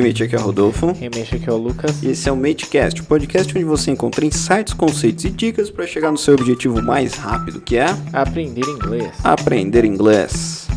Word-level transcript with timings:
Remete 0.00 0.22
aqui 0.22 0.34
é 0.34 0.38
o 0.38 0.42
Rodolfo. 0.42 0.92
Remete 0.92 1.36
aqui 1.36 1.46
é 1.46 1.52
o 1.52 1.58
Lucas. 1.58 2.02
E 2.02 2.08
esse 2.08 2.26
é 2.26 2.32
o 2.32 2.36
MateCast, 2.36 3.02
o 3.02 3.04
podcast 3.04 3.54
onde 3.54 3.66
você 3.66 3.90
encontra 3.90 4.24
insights, 4.24 4.72
conceitos 4.72 5.26
e 5.26 5.30
dicas 5.30 5.70
para 5.70 5.86
chegar 5.86 6.10
no 6.10 6.16
seu 6.16 6.32
objetivo 6.32 6.80
mais 6.80 7.12
rápido, 7.12 7.60
que 7.60 7.76
é 7.76 7.84
aprender 8.10 8.62
inglês. 8.62 9.12
Aprender 9.22 9.84
inglês. 9.84 10.68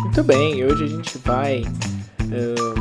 Muito 0.00 0.24
bem, 0.24 0.64
hoje 0.64 0.82
a 0.82 0.88
gente 0.88 1.16
vai 1.18 1.62
um, 2.22 2.73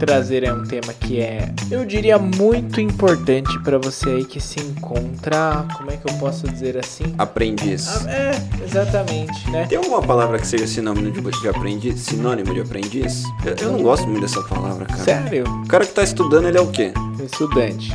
trazer 0.00 0.44
é, 0.44 0.52
um 0.52 0.64
tema 0.64 0.94
que 0.94 1.20
é, 1.20 1.52
eu 1.70 1.84
diria, 1.84 2.18
muito 2.18 2.80
importante 2.80 3.56
para 3.60 3.76
você 3.76 4.08
aí 4.08 4.24
que 4.24 4.40
se 4.40 4.58
encontra, 4.58 5.66
como 5.76 5.90
é 5.90 5.96
que 5.98 6.10
eu 6.10 6.14
posso 6.14 6.48
dizer 6.48 6.78
assim? 6.78 7.14
Aprendiz. 7.18 7.86
Ah, 8.06 8.10
é, 8.10 8.30
exatamente, 8.64 9.50
né? 9.50 9.66
Tem 9.66 9.76
alguma 9.76 10.00
palavra 10.00 10.38
que 10.38 10.46
seja 10.46 10.66
sinônimo 10.66 11.10
de, 11.10 11.20
de 11.20 11.48
aprendiz? 11.48 12.00
Sinônimo 12.00 12.54
de 12.54 12.62
aprendiz? 12.62 13.24
Eu, 13.44 13.66
eu, 13.66 13.72
não 13.72 13.82
gosto 13.82 14.08
muito 14.08 14.22
dessa 14.22 14.42
palavra, 14.42 14.86
cara. 14.86 15.04
Sério? 15.04 15.44
O 15.44 15.68
cara 15.68 15.84
que 15.84 15.92
tá 15.92 16.02
estudando, 16.02 16.48
ele 16.48 16.56
é 16.56 16.62
o 16.62 16.68
quê? 16.68 16.94
Estudante. 17.22 17.92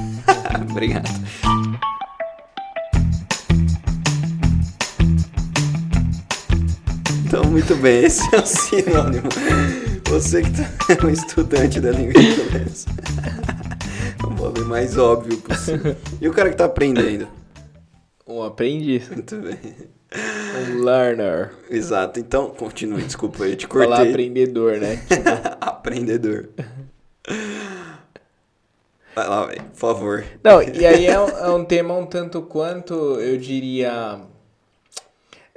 Obrigado. 0.70 1.08
Então, 7.24 7.42
muito 7.44 7.74
bem, 7.76 8.04
esse 8.04 8.22
é 8.34 8.38
o 8.38 8.46
sinônimo. 8.46 9.87
Você 10.08 10.40
que 10.40 10.50
tá 10.50 10.62
é 11.02 11.06
um 11.06 11.10
estudante 11.10 11.80
da 11.80 11.90
língua 11.90 12.20
inglesa. 12.20 12.88
o 14.26 14.30
modo 14.30 14.64
mais 14.64 14.96
óbvio 14.96 15.36
possível. 15.38 15.94
E 16.18 16.26
o 16.26 16.32
cara 16.32 16.48
que 16.48 16.56
tá 16.56 16.64
aprendendo? 16.64 17.28
Um 18.26 18.42
aprendiz. 18.42 19.06
Muito 19.12 19.36
bem. 19.36 19.58
Um 20.70 20.82
learner. 20.82 21.52
Exato. 21.70 22.18
Então, 22.18 22.48
continue, 22.48 23.02
desculpa, 23.02 23.44
eu 23.44 23.54
te 23.54 23.68
cortei. 23.68 23.90
Falar 23.90 24.08
aprendedor, 24.08 24.78
né? 24.78 25.02
aprendedor. 25.60 26.48
Vai 29.14 29.28
lá, 29.28 29.44
véio, 29.44 29.62
por 29.62 29.76
favor. 29.76 30.24
Não, 30.42 30.62
e 30.62 30.86
aí 30.86 31.04
é 31.04 31.20
um, 31.20 31.28
é 31.28 31.50
um 31.50 31.64
tema 31.66 31.94
um 31.94 32.06
tanto 32.06 32.40
quanto, 32.40 32.94
eu 32.94 33.36
diria 33.36 34.20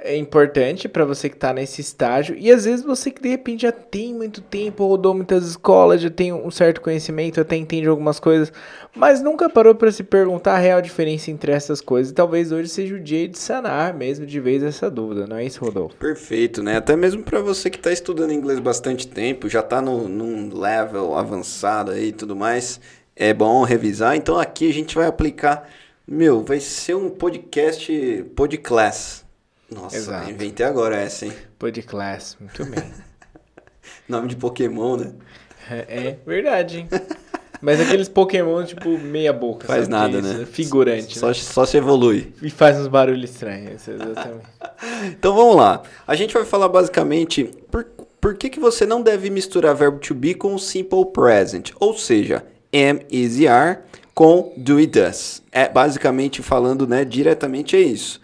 é 0.04 0.16
importante 0.16 0.88
para 0.88 1.04
você 1.04 1.28
que 1.28 1.36
está 1.36 1.52
nesse 1.52 1.80
estágio 1.80 2.36
e 2.38 2.50
às 2.50 2.64
vezes 2.64 2.84
você 2.84 3.10
que 3.10 3.22
de 3.22 3.28
repente 3.28 3.62
já 3.62 3.72
tem 3.72 4.12
muito 4.12 4.40
tempo, 4.40 4.86
rodou 4.86 5.14
muitas 5.14 5.46
escolas, 5.46 6.00
já 6.00 6.10
tem 6.10 6.32
um 6.32 6.50
certo 6.50 6.80
conhecimento, 6.80 7.40
até 7.40 7.56
entende 7.56 7.86
algumas 7.86 8.18
coisas, 8.18 8.52
mas 8.94 9.22
nunca 9.22 9.48
parou 9.48 9.74
para 9.74 9.92
se 9.92 10.02
perguntar 10.02 10.54
a 10.54 10.58
real 10.58 10.82
diferença 10.82 11.30
entre 11.30 11.52
essas 11.52 11.80
coisas. 11.80 12.10
E 12.10 12.14
talvez 12.14 12.50
hoje 12.50 12.68
seja 12.68 12.96
o 12.96 13.00
dia 13.00 13.28
de 13.28 13.38
sanar 13.38 13.94
mesmo 13.94 14.26
de 14.26 14.40
vez 14.40 14.62
essa 14.62 14.90
dúvida, 14.90 15.26
não 15.26 15.36
é 15.36 15.44
isso, 15.44 15.64
Rodolfo? 15.64 15.94
Perfeito, 15.96 16.62
né? 16.62 16.76
Até 16.76 16.96
mesmo 16.96 17.22
para 17.22 17.40
você 17.40 17.70
que 17.70 17.78
está 17.78 17.92
estudando 17.92 18.32
inglês 18.32 18.58
bastante 18.58 19.06
tempo, 19.06 19.48
já 19.48 19.60
está 19.60 19.80
num 19.80 20.52
level 20.52 21.16
avançado 21.16 21.92
aí 21.92 22.08
e 22.08 22.12
tudo 22.12 22.34
mais, 22.34 22.80
é 23.14 23.32
bom 23.32 23.62
revisar. 23.62 24.16
Então 24.16 24.38
aqui 24.38 24.68
a 24.68 24.72
gente 24.72 24.96
vai 24.96 25.06
aplicar, 25.06 25.68
meu, 26.06 26.42
vai 26.42 26.58
ser 26.58 26.94
um 26.94 27.08
podcast 27.08 28.24
podcast 28.34 29.22
nossa, 29.72 29.96
Exato. 29.96 30.30
inventei 30.30 30.66
agora 30.66 30.96
essa, 30.96 31.26
hein? 31.26 31.32
Podcast, 31.58 32.36
muito 32.40 32.64
bem. 32.64 32.84
Nome 34.08 34.28
de 34.28 34.36
Pokémon, 34.36 34.96
né? 34.96 35.12
É, 35.70 36.08
é 36.08 36.18
verdade, 36.26 36.78
hein? 36.78 36.88
Mas 37.60 37.80
aqueles 37.80 38.08
Pokémon, 38.08 38.64
tipo, 38.64 38.98
meia 38.98 39.32
boca. 39.32 39.66
Faz 39.66 39.86
nada, 39.86 40.20
né? 40.20 40.44
Figurante. 40.44 41.16
Só, 41.16 41.28
né? 41.28 41.34
só 41.34 41.64
se 41.64 41.76
evolui. 41.76 42.34
E 42.42 42.50
faz 42.50 42.76
uns 42.76 42.88
barulhos 42.88 43.30
estranhos, 43.30 43.86
exatamente. 43.86 44.46
então 45.06 45.34
vamos 45.34 45.56
lá. 45.56 45.82
A 46.06 46.16
gente 46.16 46.34
vai 46.34 46.44
falar 46.44 46.68
basicamente 46.68 47.44
por, 47.70 47.86
por 48.20 48.34
que, 48.34 48.50
que 48.50 48.58
você 48.58 48.84
não 48.84 49.00
deve 49.00 49.30
misturar 49.30 49.76
verbo 49.76 49.98
to 49.98 50.12
be 50.12 50.34
com 50.34 50.58
simple 50.58 51.06
present. 51.06 51.70
Ou 51.78 51.96
seja, 51.96 52.44
am, 52.74 53.00
is 53.08 53.46
are 53.46 53.78
com 54.12 54.52
do 54.56 54.80
e 54.80 54.86
does. 54.86 55.40
É 55.52 55.68
basicamente 55.68 56.42
falando, 56.42 56.86
né, 56.86 57.04
diretamente 57.04 57.76
é 57.76 57.80
isso. 57.80 58.20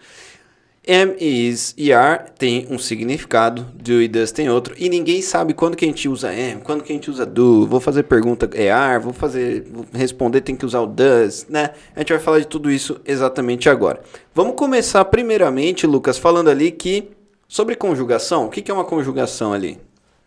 Am, 0.87 1.15
is 1.19 1.73
e 1.77 1.91
are 1.91 2.31
tem 2.37 2.65
um 2.69 2.79
significado, 2.79 3.63
do 3.75 4.01
e 4.01 4.07
does 4.07 4.31
tem 4.31 4.49
outro, 4.49 4.73
e 4.77 4.89
ninguém 4.89 5.21
sabe 5.21 5.53
quando 5.53 5.75
que 5.75 5.85
a 5.85 5.87
gente 5.87 6.07
usa 6.07 6.29
am, 6.29 6.61
quando 6.61 6.83
que 6.83 6.91
a 6.91 6.95
gente 6.95 7.11
usa 7.11 7.25
do. 7.25 7.67
Vou 7.67 7.79
fazer 7.79 8.03
pergunta 8.03 8.49
é 8.53 8.71
are, 8.71 9.03
vou 9.03 9.13
fazer 9.13 9.67
vou 9.71 9.85
responder 9.93 10.41
tem 10.41 10.55
que 10.55 10.65
usar 10.65 10.81
o 10.81 10.87
does, 10.87 11.45
né? 11.49 11.71
A 11.95 11.99
gente 11.99 12.13
vai 12.13 12.19
falar 12.19 12.39
de 12.39 12.47
tudo 12.47 12.71
isso 12.71 12.99
exatamente 13.05 13.69
agora. 13.69 14.01
Vamos 14.33 14.55
começar 14.55 15.03
primeiramente, 15.05 15.85
Lucas, 15.85 16.17
falando 16.17 16.49
ali 16.49 16.71
que 16.71 17.11
sobre 17.47 17.75
conjugação. 17.75 18.45
O 18.45 18.49
que, 18.49 18.61
que 18.61 18.71
é 18.71 18.73
uma 18.73 18.85
conjugação 18.85 19.51
ali? 19.51 19.79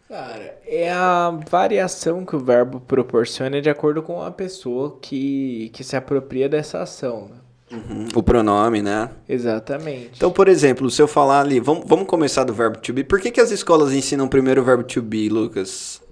Cara, 0.09 0.59
é 0.67 0.93
a 0.93 1.31
variação 1.49 2.27
que 2.27 2.37
o 2.37 2.39
verbo 2.39 2.81
proporciona 2.81 3.63
de 3.63 3.71
acordo 3.71 4.03
com 4.03 4.21
a 4.21 4.31
pessoa 4.31 4.99
que, 5.01 5.71
que 5.73 5.83
se 5.83 5.97
apropria 5.97 6.51
dessa 6.51 6.83
ação. 6.83 7.29
Né? 7.29 7.37
Uhum. 7.73 8.07
O 8.15 8.23
pronome, 8.23 8.83
né? 8.83 9.09
Exatamente. 9.27 10.11
Então, 10.17 10.31
por 10.31 10.47
exemplo, 10.47 10.91
se 10.91 11.01
eu 11.01 11.09
falar 11.09 11.41
ali, 11.41 11.59
vamos, 11.59 11.85
vamos 11.87 12.07
começar 12.07 12.45
do 12.45 12.53
verbo 12.53 12.79
to 12.79 12.93
be. 12.93 13.03
Por 13.03 13.21
que, 13.21 13.31
que 13.31 13.41
as 13.41 13.51
escolas 13.51 13.93
ensinam 13.93 14.29
primeiro 14.29 14.61
o 14.61 14.65
verbo 14.65 14.85
to 14.85 15.01
be, 15.01 15.29
Lucas? 15.29 16.03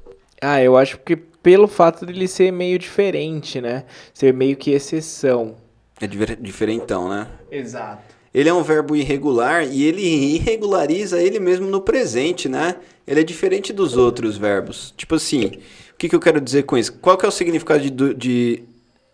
Ah, 0.40 0.62
eu 0.62 0.76
acho 0.76 0.98
que 0.98 1.16
pelo 1.16 1.68
fato 1.68 2.06
de 2.06 2.12
ele 2.12 2.26
ser 2.26 2.50
meio 2.50 2.78
diferente, 2.78 3.60
né? 3.60 3.84
Ser 4.14 4.32
meio 4.32 4.56
que 4.56 4.70
exceção. 4.70 5.56
É 6.00 6.06
diferentão, 6.06 7.08
né? 7.08 7.26
Exato. 7.50 8.02
Ele 8.32 8.48
é 8.48 8.54
um 8.54 8.62
verbo 8.62 8.96
irregular 8.96 9.66
e 9.66 9.84
ele 9.84 10.02
irregulariza 10.02 11.20
ele 11.20 11.38
mesmo 11.38 11.66
no 11.66 11.80
presente, 11.80 12.48
né? 12.48 12.76
Ele 13.06 13.20
é 13.20 13.24
diferente 13.24 13.72
dos 13.72 13.96
outros 13.96 14.38
verbos. 14.38 14.94
Tipo 14.96 15.16
assim, 15.16 15.46
o 15.92 15.96
que, 15.98 16.08
que 16.08 16.14
eu 16.14 16.20
quero 16.20 16.40
dizer 16.40 16.62
com 16.62 16.78
isso? 16.78 16.92
Qual 16.94 17.18
que 17.18 17.26
é 17.26 17.28
o 17.28 17.32
significado 17.32 17.90
de, 17.90 18.14
de 18.14 18.62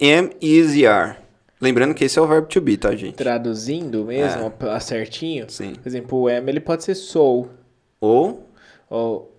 am, 0.00 0.30
is 0.40 0.74
e 0.74 0.86
are? 0.86 1.16
Lembrando 1.60 1.94
que 1.94 2.04
esse 2.04 2.18
é 2.18 2.22
o 2.22 2.26
verbo 2.26 2.48
to 2.48 2.60
be, 2.60 2.76
tá, 2.76 2.94
gente? 2.94 3.14
Traduzindo 3.14 4.04
mesmo, 4.04 4.52
é. 4.60 4.80
certinho. 4.80 5.48
Sim. 5.48 5.74
Por 5.74 5.88
exemplo, 5.88 6.18
o 6.20 6.28
am 6.28 6.48
ele 6.48 6.60
pode 6.60 6.84
ser 6.84 6.94
sou. 6.94 7.48
Ou. 8.00 8.48
Ou. 8.90 9.32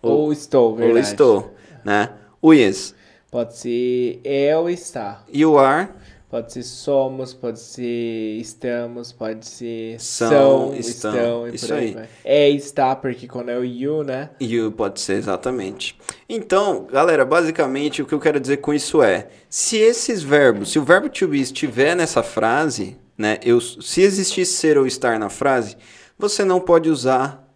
Ou, 0.00 0.12
ou 0.12 0.32
estou, 0.32 0.76
verdade. 0.76 0.92
Ou 0.92 1.00
estou, 1.00 1.54
né? 1.84 2.10
O 2.40 2.52
is. 2.52 2.94
Pode 3.30 3.56
ser 3.56 4.20
é 4.22 4.56
ou 4.56 4.70
está. 4.70 5.24
E 5.32 5.44
o 5.44 5.58
are. 5.58 5.88
Pode 6.34 6.52
ser 6.52 6.64
somos, 6.64 7.32
pode 7.32 7.60
ser 7.60 8.40
estamos, 8.40 9.12
pode 9.12 9.46
ser 9.46 10.00
são, 10.00 10.28
são 10.28 10.74
estão, 10.74 11.12
estão 11.12 11.48
e 11.48 11.54
Isso 11.54 11.72
aí. 11.72 11.94
Vai. 11.94 12.08
É 12.24 12.50
está, 12.50 12.96
porque 12.96 13.28
quando 13.28 13.50
é 13.50 13.56
o 13.56 13.64
you, 13.64 14.02
né? 14.02 14.30
You 14.40 14.72
pode 14.72 15.00
ser, 15.00 15.12
exatamente. 15.12 15.96
Então, 16.28 16.88
galera, 16.90 17.24
basicamente 17.24 18.02
o 18.02 18.04
que 18.04 18.12
eu 18.12 18.18
quero 18.18 18.40
dizer 18.40 18.56
com 18.56 18.74
isso 18.74 19.00
é, 19.00 19.28
se 19.48 19.76
esses 19.76 20.24
verbos, 20.24 20.72
se 20.72 20.78
o 20.80 20.82
verbo 20.82 21.08
to 21.08 21.28
be 21.28 21.40
estiver 21.40 21.94
nessa 21.94 22.20
frase, 22.20 22.96
né, 23.16 23.38
eu, 23.44 23.60
se 23.60 24.02
existir 24.02 24.44
ser 24.44 24.76
ou 24.76 24.88
estar 24.88 25.20
na 25.20 25.28
frase, 25.28 25.76
você 26.18 26.44
não 26.44 26.58
pode 26.58 26.90
usar 26.90 27.48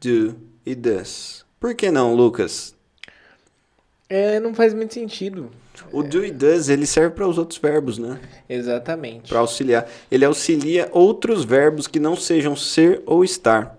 do 0.00 0.36
e 0.64 0.76
does. 0.76 1.44
Por 1.58 1.74
que 1.74 1.90
não, 1.90 2.14
Lucas? 2.14 2.72
É, 4.08 4.38
não 4.38 4.54
faz 4.54 4.72
muito 4.72 4.94
sentido. 4.94 5.50
O 5.90 6.02
do 6.02 6.24
e 6.24 6.30
does, 6.30 6.68
ele 6.68 6.86
serve 6.86 7.14
para 7.14 7.26
os 7.26 7.38
outros 7.38 7.58
verbos, 7.58 7.98
né? 7.98 8.18
Exatamente. 8.48 9.28
Para 9.28 9.40
auxiliar. 9.40 9.86
Ele 10.10 10.24
auxilia 10.24 10.88
outros 10.92 11.44
verbos 11.44 11.86
que 11.86 11.98
não 11.98 12.16
sejam 12.16 12.54
ser 12.54 13.02
ou 13.06 13.24
estar, 13.24 13.78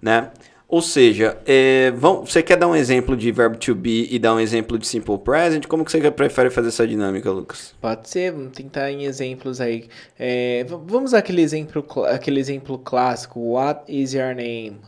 né? 0.00 0.30
Ou 0.72 0.80
seja, 0.80 1.36
é, 1.44 1.90
vamos, 1.90 2.32
você 2.32 2.42
quer 2.42 2.56
dar 2.56 2.66
um 2.66 2.74
exemplo 2.74 3.14
de 3.14 3.30
verbo 3.30 3.58
to 3.58 3.74
be 3.74 4.08
e 4.10 4.18
dar 4.18 4.34
um 4.34 4.40
exemplo 4.40 4.78
de 4.78 4.86
simple 4.86 5.18
present? 5.18 5.66
Como 5.66 5.84
que 5.84 5.92
você 5.92 6.10
prefere 6.10 6.48
fazer 6.48 6.68
essa 6.68 6.86
dinâmica, 6.86 7.30
Lucas? 7.30 7.74
Pode 7.78 8.08
ser, 8.08 8.32
vamos 8.32 8.52
tentar 8.52 8.90
em 8.90 9.04
exemplos 9.04 9.60
aí. 9.60 9.86
É, 10.18 10.64
vamos 10.64 11.12
aquele 11.12 11.42
exemplo, 11.42 11.84
aquele 12.06 12.40
exemplo 12.40 12.78
clássico. 12.78 13.38
What 13.38 13.82
is 13.86 14.14
your 14.14 14.34
name? 14.34 14.78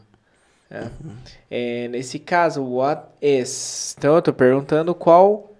É. 0.70 0.84
Uhum. 0.84 1.12
É, 1.50 1.88
nesse 1.88 2.18
caso, 2.18 2.64
what 2.64 3.02
is? 3.20 3.94
Então 3.98 4.14
eu 4.14 4.20
estou 4.20 4.32
perguntando 4.32 4.94
qual 4.94 5.54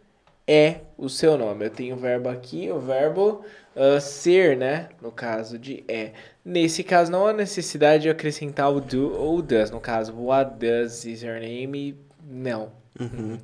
é 0.46 0.76
o 0.96 1.08
seu 1.08 1.36
nome. 1.36 1.66
Eu 1.66 1.70
tenho 1.70 1.96
o 1.96 1.98
verbo 1.98 2.28
aqui, 2.28 2.70
o 2.70 2.78
verbo 2.78 3.44
uh, 3.74 4.00
ser, 4.00 4.56
né? 4.56 4.88
No 5.00 5.10
caso 5.10 5.58
de 5.58 5.84
é. 5.88 6.12
Nesse 6.44 6.82
caso, 6.82 7.10
não 7.10 7.26
há 7.26 7.32
necessidade 7.32 8.04
de 8.04 8.10
acrescentar 8.10 8.72
o 8.72 8.80
do 8.80 9.12
ou 9.12 9.40
does. 9.40 9.70
No 9.70 9.80
caso, 9.80 10.14
what 10.14 10.58
does 10.58 11.04
is 11.04 11.22
your 11.22 11.40
name? 11.40 11.96
Não. 12.22 12.70
Uhum. 12.98 13.38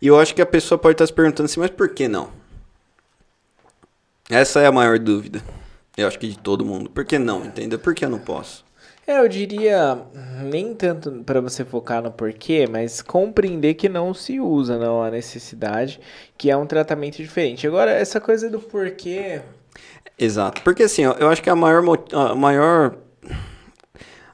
E 0.00 0.06
eu 0.06 0.18
acho 0.18 0.34
que 0.34 0.42
a 0.42 0.46
pessoa 0.46 0.78
pode 0.78 0.94
estar 0.94 1.06
se 1.06 1.12
perguntando 1.12 1.46
assim, 1.46 1.60
mas 1.60 1.70
por 1.70 1.90
que 1.90 2.08
não? 2.08 2.30
Essa 4.28 4.60
é 4.60 4.66
a 4.66 4.72
maior 4.72 4.98
dúvida. 4.98 5.42
Eu 5.96 6.06
acho 6.06 6.18
que 6.18 6.28
de 6.28 6.38
todo 6.38 6.64
mundo. 6.64 6.88
Por 6.88 7.04
que 7.04 7.18
não? 7.18 7.44
Entendeu? 7.44 7.78
Por 7.78 7.94
que 7.94 8.04
eu 8.04 8.10
não 8.10 8.18
posso? 8.18 8.64
É, 9.10 9.18
eu 9.18 9.26
diria 9.26 9.98
nem 10.44 10.72
tanto 10.72 11.10
para 11.26 11.40
você 11.40 11.64
focar 11.64 12.00
no 12.00 12.12
porquê, 12.12 12.68
mas 12.70 13.02
compreender 13.02 13.74
que 13.74 13.88
não 13.88 14.14
se 14.14 14.38
usa, 14.38 14.78
não 14.78 15.02
a 15.02 15.10
necessidade, 15.10 16.00
que 16.38 16.48
é 16.48 16.56
um 16.56 16.64
tratamento 16.64 17.16
diferente. 17.16 17.66
Agora, 17.66 17.90
essa 17.90 18.20
coisa 18.20 18.48
do 18.48 18.60
porquê. 18.60 19.40
Exato, 20.16 20.62
porque 20.62 20.84
assim, 20.84 21.02
eu 21.02 21.28
acho 21.28 21.42
que 21.42 21.50
a 21.50 21.56
maior, 21.56 21.82
a 22.12 22.36
maior 22.36 22.94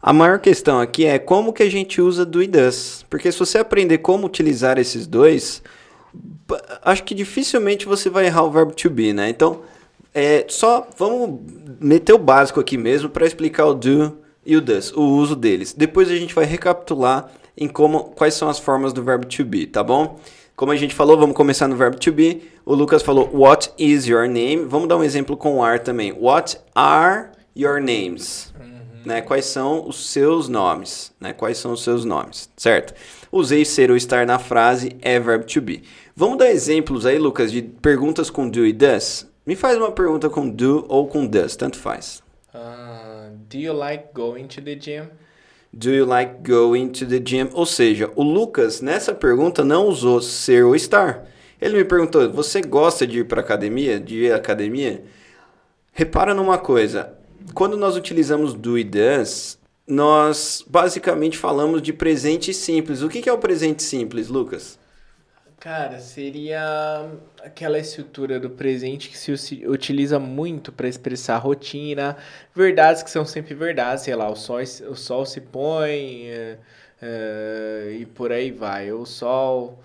A 0.02 0.12
maior 0.12 0.38
questão 0.40 0.78
aqui 0.78 1.06
é 1.06 1.18
como 1.18 1.54
que 1.54 1.62
a 1.62 1.70
gente 1.70 2.02
usa 2.02 2.26
do 2.26 2.42
e 2.42 2.46
does. 2.46 3.02
Porque 3.08 3.32
se 3.32 3.38
você 3.38 3.56
aprender 3.56 3.98
como 3.98 4.26
utilizar 4.26 4.78
esses 4.78 5.06
dois, 5.06 5.62
acho 6.82 7.02
que 7.02 7.14
dificilmente 7.14 7.86
você 7.86 8.10
vai 8.10 8.26
errar 8.26 8.42
o 8.42 8.50
verbo 8.50 8.74
to 8.74 8.90
be, 8.90 9.14
né? 9.14 9.30
Então, 9.30 9.62
é, 10.14 10.44
só 10.48 10.86
vamos 10.98 11.40
meter 11.80 12.12
o 12.12 12.18
básico 12.18 12.60
aqui 12.60 12.76
mesmo 12.76 13.08
para 13.08 13.26
explicar 13.26 13.64
o 13.64 13.72
do 13.74 14.25
e 14.46 14.56
o 14.56 14.60
does, 14.60 14.92
o 14.92 15.02
uso 15.02 15.34
deles. 15.34 15.72
Depois 15.72 16.10
a 16.10 16.16
gente 16.16 16.34
vai 16.34 16.44
recapitular 16.44 17.30
em 17.56 17.66
como, 17.66 18.04
quais 18.04 18.34
são 18.34 18.48
as 18.48 18.58
formas 18.58 18.92
do 18.92 19.02
verbo 19.02 19.26
to 19.26 19.44
be, 19.44 19.66
tá 19.66 19.82
bom? 19.82 20.20
Como 20.54 20.72
a 20.72 20.76
gente 20.76 20.94
falou, 20.94 21.18
vamos 21.18 21.36
começar 21.36 21.68
no 21.68 21.76
verbo 21.76 21.98
to 21.98 22.12
be. 22.12 22.42
O 22.64 22.74
Lucas 22.74 23.02
falou, 23.02 23.28
what 23.34 23.70
is 23.78 24.06
your 24.06 24.26
name? 24.26 24.64
Vamos 24.64 24.88
dar 24.88 24.96
um 24.96 25.04
exemplo 25.04 25.36
com 25.36 25.62
are 25.62 25.78
também. 25.78 26.12
What 26.12 26.58
are 26.74 27.30
your 27.54 27.80
names? 27.80 28.54
Uhum. 28.58 29.02
Né? 29.04 29.20
Quais 29.20 29.44
são 29.44 29.86
os 29.86 30.10
seus 30.10 30.48
nomes? 30.48 31.12
Né? 31.20 31.32
Quais 31.32 31.58
são 31.58 31.72
os 31.72 31.82
seus 31.82 32.04
nomes? 32.04 32.48
Certo? 32.56 32.94
Usei 33.30 33.64
ser 33.64 33.90
ou 33.90 33.96
estar 33.96 34.26
na 34.26 34.38
frase 34.38 34.96
é 35.02 35.20
verbo 35.20 35.44
to 35.44 35.60
be. 35.60 35.82
Vamos 36.14 36.38
dar 36.38 36.50
exemplos 36.50 37.04
aí, 37.04 37.18
Lucas, 37.18 37.52
de 37.52 37.60
perguntas 37.60 38.30
com 38.30 38.48
do 38.48 38.64
e 38.64 38.72
does? 38.72 39.26
Me 39.44 39.54
faz 39.54 39.76
uma 39.76 39.92
pergunta 39.92 40.30
com 40.30 40.48
do 40.48 40.86
ou 40.88 41.06
com 41.06 41.26
does, 41.26 41.54
tanto 41.54 41.78
faz. 41.78 42.22
Uh, 42.54 43.25
do 43.48 43.58
you 43.58 43.72
like 43.72 44.08
going 44.12 44.46
to 44.48 44.60
the 44.60 44.74
gym? 44.74 45.10
Do 45.72 45.92
you 45.92 46.06
like 46.06 46.42
going 46.42 46.88
to 46.92 47.06
the 47.06 47.20
gym? 47.20 47.50
Ou 47.52 47.66
seja, 47.66 48.10
o 48.16 48.22
Lucas 48.22 48.80
nessa 48.80 49.14
pergunta 49.14 49.64
não 49.64 49.86
usou 49.86 50.20
ser 50.20 50.64
ou 50.64 50.74
estar. 50.74 51.26
Ele 51.60 51.78
me 51.78 51.84
perguntou: 51.84 52.30
"Você 52.30 52.60
gosta 52.60 53.06
de 53.06 53.20
ir 53.20 53.24
para 53.24 53.40
academia? 53.40 54.00
De 54.00 54.24
ir 54.24 54.32
à 54.32 54.36
academia?" 54.36 55.04
Repara 55.92 56.34
numa 56.34 56.58
coisa. 56.58 57.14
Quando 57.54 57.76
nós 57.76 57.96
utilizamos 57.96 58.52
do 58.52 58.78
e 58.78 58.84
does, 58.84 59.58
nós 59.86 60.64
basicamente 60.66 61.38
falamos 61.38 61.80
de 61.80 61.92
presente 61.92 62.52
simples. 62.52 63.02
O 63.02 63.08
que 63.08 63.28
é 63.28 63.32
o 63.32 63.38
presente 63.38 63.82
simples, 63.82 64.28
Lucas? 64.28 64.78
Cara, 65.66 65.98
seria 65.98 67.10
aquela 67.42 67.76
estrutura 67.76 68.38
do 68.38 68.48
presente 68.48 69.08
que 69.08 69.18
se 69.18 69.66
utiliza 69.66 70.16
muito 70.16 70.70
para 70.70 70.86
expressar 70.86 71.38
rotina, 71.38 72.16
verdades 72.54 73.02
que 73.02 73.10
são 73.10 73.24
sempre 73.24 73.52
verdades, 73.52 74.04
sei 74.04 74.14
lá, 74.14 74.30
o 74.30 74.36
sol, 74.36 74.60
o 74.60 74.94
sol 74.94 75.26
se 75.26 75.40
põe 75.40 76.28
é, 77.02 77.96
e 77.98 78.06
por 78.06 78.30
aí 78.30 78.52
vai. 78.52 78.92
O 78.92 79.04
sol 79.04 79.80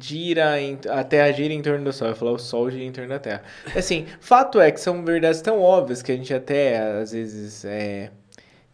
gira, 0.00 0.58
em, 0.62 0.78
a 0.88 1.04
Terra 1.04 1.30
gira 1.32 1.52
em 1.52 1.60
torno 1.60 1.84
do 1.84 1.92
Sol. 1.92 2.08
Eu 2.08 2.16
falar 2.16 2.32
o 2.32 2.38
Sol 2.38 2.70
gira 2.70 2.84
em 2.84 2.92
torno 2.92 3.10
da 3.10 3.18
Terra. 3.18 3.42
Assim, 3.76 4.06
fato 4.18 4.58
é 4.58 4.70
que 4.70 4.80
são 4.80 5.04
verdades 5.04 5.42
tão 5.42 5.60
óbvias 5.60 6.00
que 6.00 6.10
a 6.10 6.16
gente 6.16 6.32
até 6.32 6.78
às 6.78 7.12
vezes 7.12 7.66
é, 7.66 8.10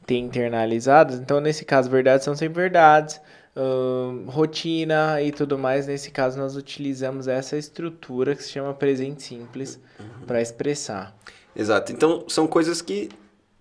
tem 0.06 0.24
internalizadas. 0.24 1.18
Então, 1.18 1.40
nesse 1.40 1.64
caso, 1.64 1.90
verdades 1.90 2.24
são 2.24 2.36
sempre 2.36 2.60
verdades 2.62 3.20
rotina 4.26 5.20
e 5.22 5.30
tudo 5.30 5.58
mais. 5.58 5.86
Nesse 5.86 6.10
caso, 6.10 6.38
nós 6.38 6.56
utilizamos 6.56 7.28
essa 7.28 7.56
estrutura 7.56 8.34
que 8.34 8.42
se 8.42 8.50
chama 8.50 8.72
presente 8.72 9.22
simples 9.22 9.78
uhum. 9.98 10.26
para 10.26 10.40
expressar. 10.40 11.16
Exato. 11.54 11.92
Então, 11.92 12.24
são 12.28 12.46
coisas 12.46 12.80
que 12.80 13.10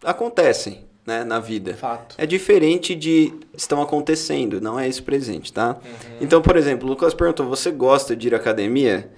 acontecem 0.04 0.86
né, 1.06 1.24
na 1.24 1.40
vida. 1.40 1.74
Fato. 1.74 2.16
É 2.18 2.26
diferente 2.26 2.96
de 2.96 3.34
estão 3.54 3.82
acontecendo, 3.82 4.62
não 4.62 4.80
é 4.80 4.88
esse 4.88 5.02
presente, 5.02 5.52
tá? 5.52 5.78
Uhum. 5.84 6.18
Então, 6.22 6.42
por 6.42 6.56
exemplo, 6.56 6.88
o 6.88 6.90
Lucas 6.90 7.14
perguntou: 7.14 7.48
você 7.48 7.72
gosta 7.72 8.16
de 8.16 8.28
ir 8.28 8.34
à 8.34 8.38
academia? 8.38 9.12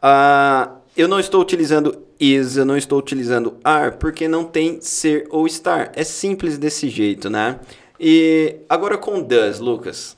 Ah, 0.00 0.76
eu 0.96 1.08
não 1.08 1.18
estou 1.18 1.40
utilizando 1.40 2.02
is, 2.20 2.56
eu 2.56 2.64
não 2.64 2.76
estou 2.76 2.98
utilizando 2.98 3.56
are, 3.64 3.96
porque 3.96 4.28
não 4.28 4.44
tem 4.44 4.80
ser 4.80 5.26
ou 5.30 5.46
estar. 5.46 5.90
É 5.94 6.04
simples 6.04 6.58
desse 6.58 6.88
jeito, 6.88 7.30
né? 7.30 7.58
E 8.04 8.56
agora 8.68 8.98
com 8.98 9.22
does, 9.22 9.60
Lucas. 9.60 10.16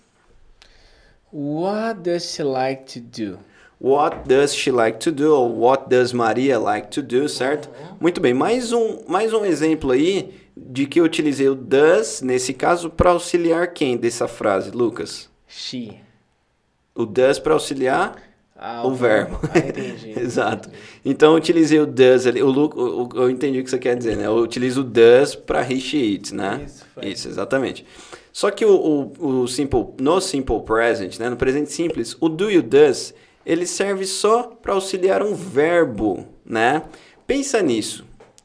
What 1.30 2.00
does 2.00 2.32
she 2.32 2.42
like 2.42 2.84
to 2.94 3.00
do? 3.00 3.38
What 3.78 4.26
does 4.26 4.54
she 4.54 4.70
like 4.70 5.00
to 5.00 5.12
do? 5.12 5.34
Ou 5.34 5.60
what 5.60 5.90
does 5.90 6.14
Maria 6.14 6.58
like 6.58 6.88
to 6.92 7.02
do, 7.02 7.28
certo? 7.28 7.68
Uhum. 7.68 7.96
Muito 8.00 8.22
bem, 8.22 8.32
mais 8.32 8.72
um, 8.72 9.00
mais 9.06 9.34
um 9.34 9.44
exemplo 9.44 9.90
aí 9.90 10.32
de 10.56 10.86
que 10.86 10.98
eu 10.98 11.04
utilizei 11.04 11.46
o 11.46 11.54
does, 11.54 12.22
nesse 12.22 12.54
caso, 12.54 12.88
para 12.88 13.10
auxiliar 13.10 13.74
quem 13.74 13.98
dessa 13.98 14.26
frase, 14.26 14.70
Lucas? 14.70 15.28
She. 15.46 16.00
O 16.94 17.04
does 17.04 17.38
para 17.38 17.52
auxiliar 17.52 18.16
ah, 18.56 18.86
o, 18.86 18.90
o, 18.90 18.94
verbo. 18.94 19.40
Ah, 19.52 19.58
entendi. 19.58 20.14
Exato. 20.18 20.70
Então 21.04 21.32
eu 21.32 21.36
utilizei 21.36 21.80
o 21.80 21.86
does 21.86 22.26
ali. 22.26 22.42
O, 22.42 22.48
o, 22.48 23.02
o, 23.04 23.08
eu 23.14 23.30
entendi 23.30 23.58
o 23.58 23.64
que 23.64 23.70
você 23.70 23.78
quer 23.78 23.96
dizer, 23.96 24.16
né? 24.16 24.26
Eu 24.26 24.36
utilizo 24.36 24.82
o 24.82 24.84
does 24.84 25.34
para 25.34 25.62
he, 25.62 25.80
she, 25.80 26.12
it, 26.12 26.34
né? 26.34 26.62
Isso, 26.64 26.84
foi. 26.94 27.06
Isso, 27.08 27.28
exatamente. 27.28 27.84
Só 28.32 28.50
que 28.50 28.64
o, 28.64 28.74
o, 29.18 29.42
o 29.42 29.48
simple, 29.48 29.86
no 30.00 30.20
simple 30.20 30.60
present, 30.60 31.18
né? 31.18 31.28
No 31.28 31.36
presente 31.36 31.72
simples, 31.72 32.16
o 32.20 32.28
do 32.28 32.50
e 32.50 32.58
o 32.58 32.62
does, 32.62 33.12
ele 33.44 33.66
serve 33.66 34.06
só 34.06 34.44
para 34.44 34.72
auxiliar 34.72 35.22
um 35.22 35.34
verbo, 35.34 36.26
né? 36.44 36.82
Pensa 37.26 37.60
nisso. 37.60 38.04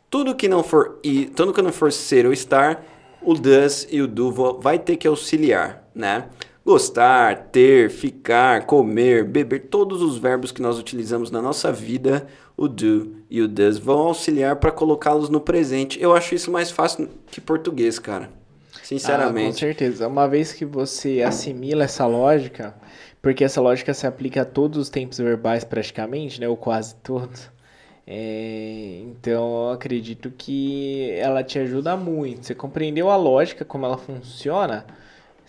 Tudo 0.10 0.36
que 0.36 0.48
não 0.48 0.64
for 0.64 1.00
e 1.04 1.26
tudo 1.28 1.54
que 1.54 1.62
não 1.62 1.72
for 1.72 1.92
ser 1.92 2.26
ou 2.26 2.34
estar, 2.34 2.84
o 3.22 3.36
does 3.36 3.88
e 3.92 4.02
o 4.02 4.08
do 4.08 4.32
vai 4.60 4.80
ter 4.80 4.96
que 4.96 5.08
auxiliar, 5.08 5.88
né? 5.94 6.26
Gostar, 6.70 7.48
ter, 7.52 7.90
ficar, 7.90 8.68
comer, 8.68 9.24
beber, 9.24 9.70
todos 9.72 10.04
os 10.04 10.20
verbos 10.20 10.52
que 10.52 10.62
nós 10.62 10.78
utilizamos 10.78 11.32
na 11.32 11.42
nossa 11.42 11.72
vida, 11.72 12.28
o 12.56 12.68
do 12.68 13.16
e 13.28 13.42
o 13.42 13.48
does 13.48 13.80
vão 13.80 14.02
auxiliar 14.02 14.58
para 14.58 14.72
colocá-los 14.72 15.30
no 15.30 15.42
presente. 15.42 16.00
Eu 16.00 16.14
acho 16.16 16.36
isso 16.36 16.52
mais 16.52 16.70
fácil 16.70 17.10
que 17.32 17.42
português, 17.42 17.98
cara. 17.98 18.30
Sinceramente. 18.84 19.48
Ah, 19.48 19.52
com 19.52 19.58
certeza. 19.58 20.08
Uma 20.08 20.28
vez 20.28 20.54
que 20.54 20.64
você 20.64 21.24
assimila 21.24 21.86
essa 21.86 22.06
lógica, 22.06 22.76
porque 23.20 23.44
essa 23.44 23.60
lógica 23.60 23.92
se 23.92 24.06
aplica 24.06 24.44
a 24.44 24.46
todos 24.46 24.78
os 24.78 24.90
tempos 24.90 25.18
verbais 25.18 25.64
praticamente, 25.64 26.40
né, 26.40 26.48
ou 26.48 26.56
quase 26.56 26.94
todos. 26.98 27.50
É, 28.06 29.02
então, 29.06 29.70
eu 29.70 29.72
acredito 29.72 30.32
que 30.38 31.10
ela 31.14 31.44
te 31.44 31.58
ajuda 31.58 31.98
muito. 31.98 32.46
Você 32.46 32.54
compreendeu 32.54 33.10
a 33.10 33.16
lógica, 33.16 33.66
como 33.66 33.88
ela 33.88 33.98
funciona, 33.98 34.86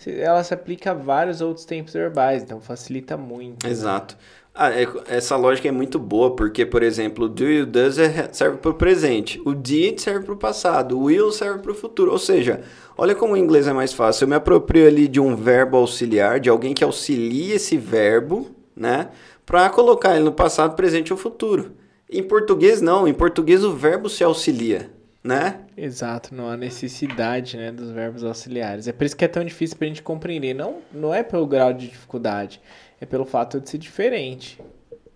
ela 0.09 0.43
se 0.43 0.53
aplica 0.53 0.91
a 0.91 0.93
vários 0.93 1.41
outros 1.41 1.65
tempos 1.65 1.93
verbais, 1.93 2.43
então 2.43 2.59
facilita 2.59 3.15
muito. 3.17 3.65
Né? 3.65 3.71
Exato. 3.71 4.15
Né? 4.15 4.21
Ah, 4.53 4.69
é, 4.69 4.85
essa 5.07 5.37
lógica 5.37 5.69
é 5.69 5.71
muito 5.71 5.97
boa, 5.97 6.35
porque, 6.35 6.65
por 6.65 6.83
exemplo, 6.83 7.25
o 7.25 7.29
do 7.29 7.47
e 7.47 7.61
o 7.61 7.65
does 7.65 7.97
é, 7.97 8.29
serve 8.33 8.57
para 8.57 8.71
o 8.71 8.73
presente, 8.73 9.41
o 9.45 9.53
did 9.53 9.99
serve 9.99 10.25
para 10.25 10.33
o 10.33 10.37
passado, 10.37 10.97
o 10.97 11.03
will 11.03 11.31
serve 11.31 11.59
para 11.59 11.71
o 11.71 11.75
futuro. 11.75 12.11
Ou 12.11 12.19
seja, 12.19 12.61
olha 12.97 13.15
como 13.15 13.33
o 13.33 13.37
inglês 13.37 13.67
é 13.67 13.73
mais 13.73 13.93
fácil. 13.93 14.25
Eu 14.25 14.29
me 14.29 14.35
aproprio 14.35 14.87
ali 14.87 15.07
de 15.07 15.21
um 15.21 15.35
verbo 15.35 15.77
auxiliar, 15.77 16.39
de 16.39 16.49
alguém 16.49 16.73
que 16.73 16.83
auxilia 16.83 17.55
esse 17.55 17.77
verbo, 17.77 18.49
né? 18.75 19.09
Para 19.45 19.69
colocar 19.69 20.15
ele 20.15 20.25
no 20.25 20.33
passado, 20.33 20.75
presente 20.75 21.13
ou 21.13 21.17
futuro. 21.17 21.71
Em 22.09 22.21
português, 22.21 22.81
não. 22.81 23.07
Em 23.07 23.13
português, 23.13 23.63
o 23.63 23.73
verbo 23.73 24.09
se 24.09 24.23
auxilia 24.23 24.91
né? 25.23 25.61
Exato, 25.77 26.33
não 26.33 26.49
há 26.49 26.57
necessidade 26.57 27.55
né, 27.55 27.71
dos 27.71 27.91
verbos 27.91 28.23
auxiliares. 28.23 28.87
É 28.87 28.91
por 28.91 29.03
isso 29.03 29.15
que 29.15 29.25
é 29.25 29.27
tão 29.27 29.43
difícil 29.43 29.77
para 29.77 29.85
a 29.85 29.89
gente 29.89 30.01
compreender. 30.01 30.53
Não, 30.53 30.81
não 30.91 31.13
é 31.13 31.23
pelo 31.23 31.45
grau 31.45 31.71
de 31.73 31.87
dificuldade, 31.87 32.61
é 32.99 33.05
pelo 33.05 33.25
fato 33.25 33.59
de 33.59 33.69
ser 33.69 33.77
diferente. 33.77 34.59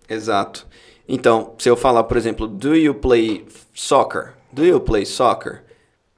Exato. 0.08 0.66
Então, 1.08 1.54
se 1.58 1.68
eu 1.68 1.76
falar, 1.76 2.04
por 2.04 2.16
exemplo, 2.16 2.46
do 2.46 2.74
you 2.74 2.94
play 2.94 3.46
soccer? 3.74 4.34
Do 4.52 4.64
you 4.64 4.80
play 4.80 5.04
soccer? 5.04 5.62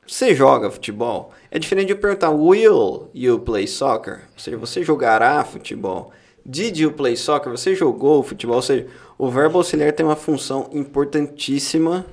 Você 0.07 0.35
joga 0.35 0.71
futebol? 0.71 1.33
É 1.51 1.59
diferente 1.59 1.89
de 1.89 1.93
eu 1.93 1.99
perguntar, 1.99 2.31
will 2.31 3.11
you 3.15 3.39
play 3.39 3.67
soccer? 3.67 4.21
Ou 4.35 4.39
seja, 4.39 4.57
você 4.57 4.83
jogará 4.83 5.45
futebol? 5.45 6.13
Did 6.45 6.79
you 6.79 6.93
play 6.93 7.15
soccer? 7.17 7.51
Você 7.51 7.75
jogou 7.75 8.23
futebol? 8.23 8.57
Ou 8.57 8.63
seja, 8.63 8.87
o 9.19 9.29
verbo 9.29 9.59
auxiliar 9.59 9.93
tem 9.93 10.07
uma 10.07 10.17
função 10.17 10.71
importantíssima 10.73 12.07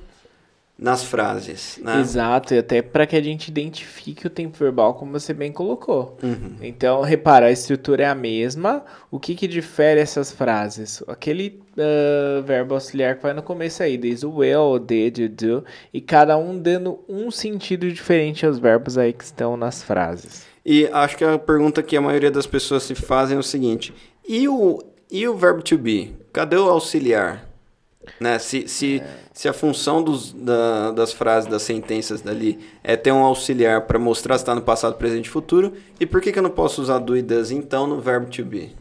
nas 0.78 1.02
frases. 1.02 1.78
Né? 1.82 2.00
Exato, 2.00 2.52
e 2.54 2.58
até 2.58 2.82
para 2.82 3.06
que 3.06 3.16
a 3.16 3.22
gente 3.22 3.48
identifique 3.48 4.26
o 4.26 4.30
tempo 4.30 4.58
verbal, 4.58 4.94
como 4.94 5.12
você 5.12 5.32
bem 5.32 5.50
colocou. 5.50 6.18
Uhum. 6.22 6.56
Então, 6.60 7.00
repara, 7.00 7.46
a 7.46 7.50
estrutura 7.50 8.02
é 8.02 8.06
a 8.06 8.14
mesma. 8.14 8.84
O 9.10 9.18
que, 9.18 9.34
que 9.34 9.48
difere 9.48 10.00
essas 10.00 10.30
frases? 10.30 11.02
Aquele 11.08 11.62
uh, 11.78 12.42
verbo 12.42 12.74
auxiliar 12.74 13.16
que 13.16 13.22
vai 13.22 13.32
no 13.32 13.42
começo 13.42 13.82
aí, 13.82 13.96
desde 13.96 14.26
o 14.26 14.36
will, 14.36 14.72
o 14.72 14.78
did, 14.78 15.18
o 15.18 15.28
do, 15.28 15.64
e 15.94 16.00
cada 16.00 16.36
um 16.36 16.58
dando 16.58 16.98
um 17.08 17.30
sentido 17.30 17.90
diferente 17.90 18.44
aos 18.44 18.58
verbos 18.58 18.98
aí 18.98 19.14
que 19.14 19.24
estão 19.24 19.56
nas 19.56 19.82
frases. 19.82 20.44
E 20.64 20.86
acho 20.92 21.16
que 21.16 21.24
a 21.24 21.38
pergunta 21.38 21.82
que 21.82 21.96
a 21.96 22.00
maioria 22.02 22.30
das 22.30 22.46
pessoas 22.46 22.82
se 22.82 22.94
fazem 22.94 23.36
é 23.36 23.40
o 23.40 23.42
seguinte: 23.42 23.94
e 24.28 24.48
o, 24.48 24.82
e 25.10 25.26
o 25.26 25.36
verbo 25.36 25.62
to 25.62 25.78
be? 25.78 26.14
Cadê 26.32 26.56
o 26.56 26.68
auxiliar? 26.68 27.45
Né? 28.20 28.38
Se, 28.38 28.66
se, 28.68 28.98
é. 28.98 29.06
se 29.32 29.48
a 29.48 29.52
função 29.52 30.02
dos, 30.02 30.32
da, 30.32 30.90
das 30.92 31.12
frases, 31.12 31.48
das 31.48 31.62
sentenças 31.62 32.20
dali 32.20 32.58
é 32.82 32.96
ter 32.96 33.12
um 33.12 33.24
auxiliar 33.24 33.82
para 33.82 33.98
mostrar 33.98 34.38
se 34.38 34.42
está 34.42 34.54
no 34.54 34.62
passado, 34.62 34.96
presente 34.96 35.26
e 35.26 35.30
futuro, 35.30 35.74
e 36.00 36.06
por 36.06 36.20
que, 36.20 36.32
que 36.32 36.38
eu 36.38 36.42
não 36.42 36.50
posso 36.50 36.80
usar 36.80 36.98
do 36.98 37.16
e 37.16 37.22
does 37.22 37.50
então 37.50 37.86
no 37.86 38.00
verbo 38.00 38.30
to 38.30 38.44
be? 38.44 38.74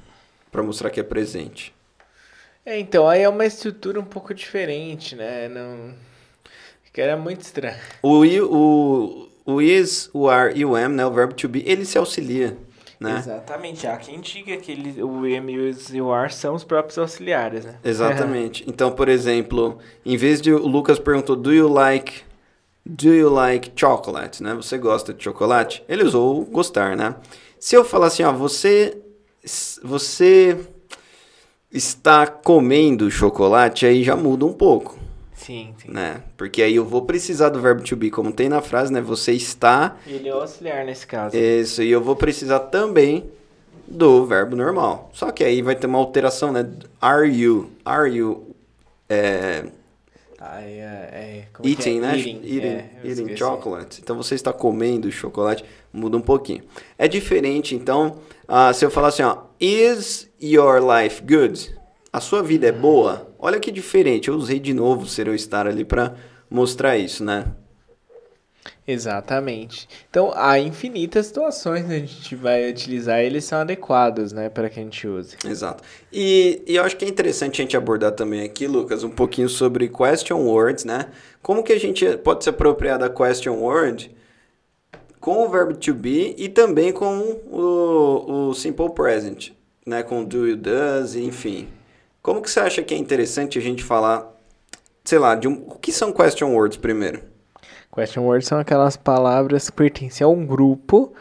Para 0.52 0.64
mostrar 0.64 0.90
que 0.90 1.00
é 1.00 1.04
presente. 1.04 1.74
É, 2.66 2.80
então, 2.80 3.08
aí 3.08 3.22
é 3.22 3.30
uma 3.30 3.46
estrutura 3.46 4.00
um 4.00 4.06
pouco 4.06 4.34
diferente, 4.34 5.16
né? 5.16 5.48
Não... 5.50 5.94
Que 6.92 7.02
era 7.02 7.18
muito 7.18 7.42
estranho. 7.42 7.76
O, 8.02 8.24
o, 8.24 9.30
o 9.46 9.62
is, 9.62 10.10
o 10.14 10.30
are 10.30 10.58
e 10.58 10.64
o 10.64 10.78
am, 10.78 10.96
né, 10.96 11.06
o 11.06 11.12
verbo 11.12 11.34
to 11.34 11.50
be, 11.50 11.62
ele 11.68 11.84
se 11.84 11.98
auxilia, 11.98 12.58
né? 13.00 13.18
Exatamente. 13.18 13.88
Há 13.88 13.98
quem 13.98 14.20
diga 14.20 14.58
que 14.58 14.72
ele, 14.72 15.02
o 15.02 15.20
am 15.20 15.50
e 15.50 16.02
o 16.02 16.12
are 16.12 16.34
são 16.34 16.56
os 16.56 16.64
próprios 16.64 16.98
auxiliares, 16.98 17.66
né? 17.66 17.76
Exatamente. 17.84 18.64
Então, 18.76 18.92
por 18.92 19.08
exemplo, 19.08 19.78
em 20.06 20.18
vez 20.18 20.42
de 20.42 20.52
o 20.52 20.68
Lucas 20.68 21.00
perguntou, 21.00 21.36
do 21.36 21.54
you 21.54 21.68
like, 21.68 22.24
do 22.86 23.14
you 23.14 23.30
like 23.30 23.72
chocolate, 23.76 24.44
né? 24.44 24.54
Você 24.56 24.78
gosta 24.78 25.14
de 25.14 25.24
chocolate? 25.24 25.84
Ele 25.88 26.04
usou 26.04 26.42
o 26.42 26.46
gostar, 26.46 26.96
né? 26.96 27.16
Se 27.60 27.76
eu 27.76 27.86
falar 27.86 28.08
assim, 28.08 28.24
ó, 28.24 28.32
você, 28.32 28.98
você 29.84 30.58
está 31.72 32.28
comendo 32.28 33.10
chocolate, 33.10 33.86
aí 33.86 34.04
já 34.04 34.16
muda 34.16 34.46
um 34.46 34.54
pouco. 34.54 35.05
Sim, 35.36 35.74
sim. 35.78 35.92
Né? 35.92 36.22
Porque 36.38 36.62
aí 36.62 36.76
eu 36.76 36.86
vou 36.86 37.04
precisar 37.04 37.50
do 37.50 37.60
verbo 37.60 37.84
to 37.84 37.96
be, 37.96 38.10
como 38.10 38.32
tem 38.32 38.50
na 38.50 38.62
frase, 38.62 38.92
né? 38.92 39.02
Você 39.02 39.34
está. 39.34 39.98
Ele 40.08 40.30
é 40.30 40.34
o 40.34 40.40
auxiliar 40.40 40.86
nesse 40.86 41.06
caso. 41.06 41.36
Isso, 41.36 41.84
e 41.84 41.92
eu 41.92 42.02
vou 42.02 42.16
precisar 42.16 42.60
também 42.60 43.30
do 43.88 44.26
verbo 44.26 44.56
normal. 44.56 45.12
Só 45.14 45.32
que 45.32 45.44
aí 45.44 45.62
vai 45.62 45.76
ter 45.76 45.88
uma 45.88 46.00
alteração, 46.00 46.52
né? 46.52 46.68
Are 47.02 47.28
you? 47.28 47.70
Are 47.84 48.10
you. 48.10 48.56
É, 49.10 49.66
Ah, 50.40 50.62
é, 50.62 50.80
é, 51.12 51.44
que 51.54 51.70
eating, 51.70 51.98
é? 51.98 52.02
né? 52.02 52.18
Eating, 52.18 52.42
Eating, 52.44 52.68
é, 52.68 52.90
eating 53.04 53.38
chocolate. 53.38 54.02
Então 54.02 54.16
você 54.16 54.36
está 54.36 54.52
comendo 54.54 55.12
chocolate, 55.12 55.64
muda 55.94 56.18
um 56.18 56.22
pouquinho. 56.22 56.64
É 56.98 57.08
diferente, 57.08 57.76
então, 57.76 58.18
ah, 58.48 58.72
se 58.74 58.86
eu 58.86 58.90
falar 58.90 59.10
assim, 59.10 59.24
ó, 59.24 59.38
is 59.60 60.30
your 60.42 60.82
life 60.82 61.22
good? 61.22 61.76
A 62.16 62.22
sua 62.22 62.42
vida 62.42 62.66
é 62.66 62.72
boa? 62.72 63.28
Olha 63.38 63.60
que 63.60 63.70
diferente. 63.70 64.30
Eu 64.30 64.36
usei 64.36 64.58
de 64.58 64.74
novo 64.74 65.06
ser 65.06 65.28
ou 65.28 65.36
estar 65.36 65.68
ali 65.68 65.84
para 65.84 66.14
mostrar 66.50 66.98
isso, 66.98 67.22
né? 67.26 67.48
Exatamente. 68.88 69.86
Então, 70.10 70.32
há 70.34 70.58
infinitas 70.58 71.26
situações 71.26 71.84
onde 71.84 71.94
a 71.94 72.00
gente 72.00 72.34
vai 72.34 72.70
utilizar 72.70 73.20
e 73.20 73.26
eles 73.26 73.44
são 73.44 73.60
adequados, 73.60 74.32
né, 74.32 74.48
para 74.48 74.70
que 74.70 74.80
a 74.80 74.84
gente 74.84 75.06
use. 75.06 75.36
Exato. 75.46 75.84
E, 76.10 76.64
e 76.66 76.78
eu 76.78 76.86
acho 76.86 76.96
que 76.96 77.04
é 77.04 77.10
interessante 77.10 77.62
a 77.62 77.66
gente 77.66 77.76
abordar 77.76 78.14
também 78.14 78.44
aqui, 78.44 78.66
Lucas, 78.66 79.04
um 79.04 79.10
pouquinho 79.10 79.50
sobre 79.50 79.90
question 79.90 80.38
words, 80.38 80.86
né? 80.86 81.10
Como 81.42 81.64
que 81.64 81.74
a 81.74 81.80
gente 81.80 82.16
pode 82.20 82.46
se 82.46 82.50
apropriar 82.50 82.98
da 82.98 83.10
question 83.10 83.56
word 83.56 84.10
com 85.20 85.44
o 85.44 85.50
verbo 85.50 85.76
to 85.76 85.94
be 85.94 86.34
e 86.38 86.48
também 86.48 86.94
com 86.94 87.42
o, 87.52 88.48
o 88.48 88.54
simple 88.54 88.90
present, 88.92 89.50
né? 89.86 90.02
Com 90.02 90.24
do, 90.24 90.48
you, 90.48 90.56
does, 90.56 91.18
enfim. 91.18 91.68
Como 92.26 92.42
que 92.42 92.50
você 92.50 92.60
acha 92.60 92.82
que 92.82 92.92
é 92.92 92.98
interessante 92.98 93.60
a 93.60 93.62
gente 93.62 93.84
falar, 93.84 94.36
sei 95.04 95.20
lá, 95.20 95.36
de 95.36 95.48
um, 95.48 95.64
o 95.68 95.76
que 95.76 95.92
são 95.92 96.12
question 96.12 96.56
words 96.56 96.76
primeiro? 96.76 97.22
Question 97.94 98.24
words 98.24 98.48
são 98.48 98.58
aquelas 98.58 98.98
palavras 98.98 99.70
que 99.70 99.76
pertencem 99.76 100.26
a 100.26 100.28
um 100.28 100.44
grupo 100.44 101.14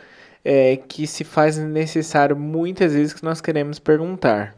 é, 0.43 0.79
que 0.79 1.07
se 1.07 1.23
faz 1.23 1.59
necessário 1.59 2.35
muitas 2.35 2.95
vezes 2.95 3.13
que 3.13 3.23
nós 3.23 3.43
queremos 3.43 3.79
perguntar. 3.79 4.57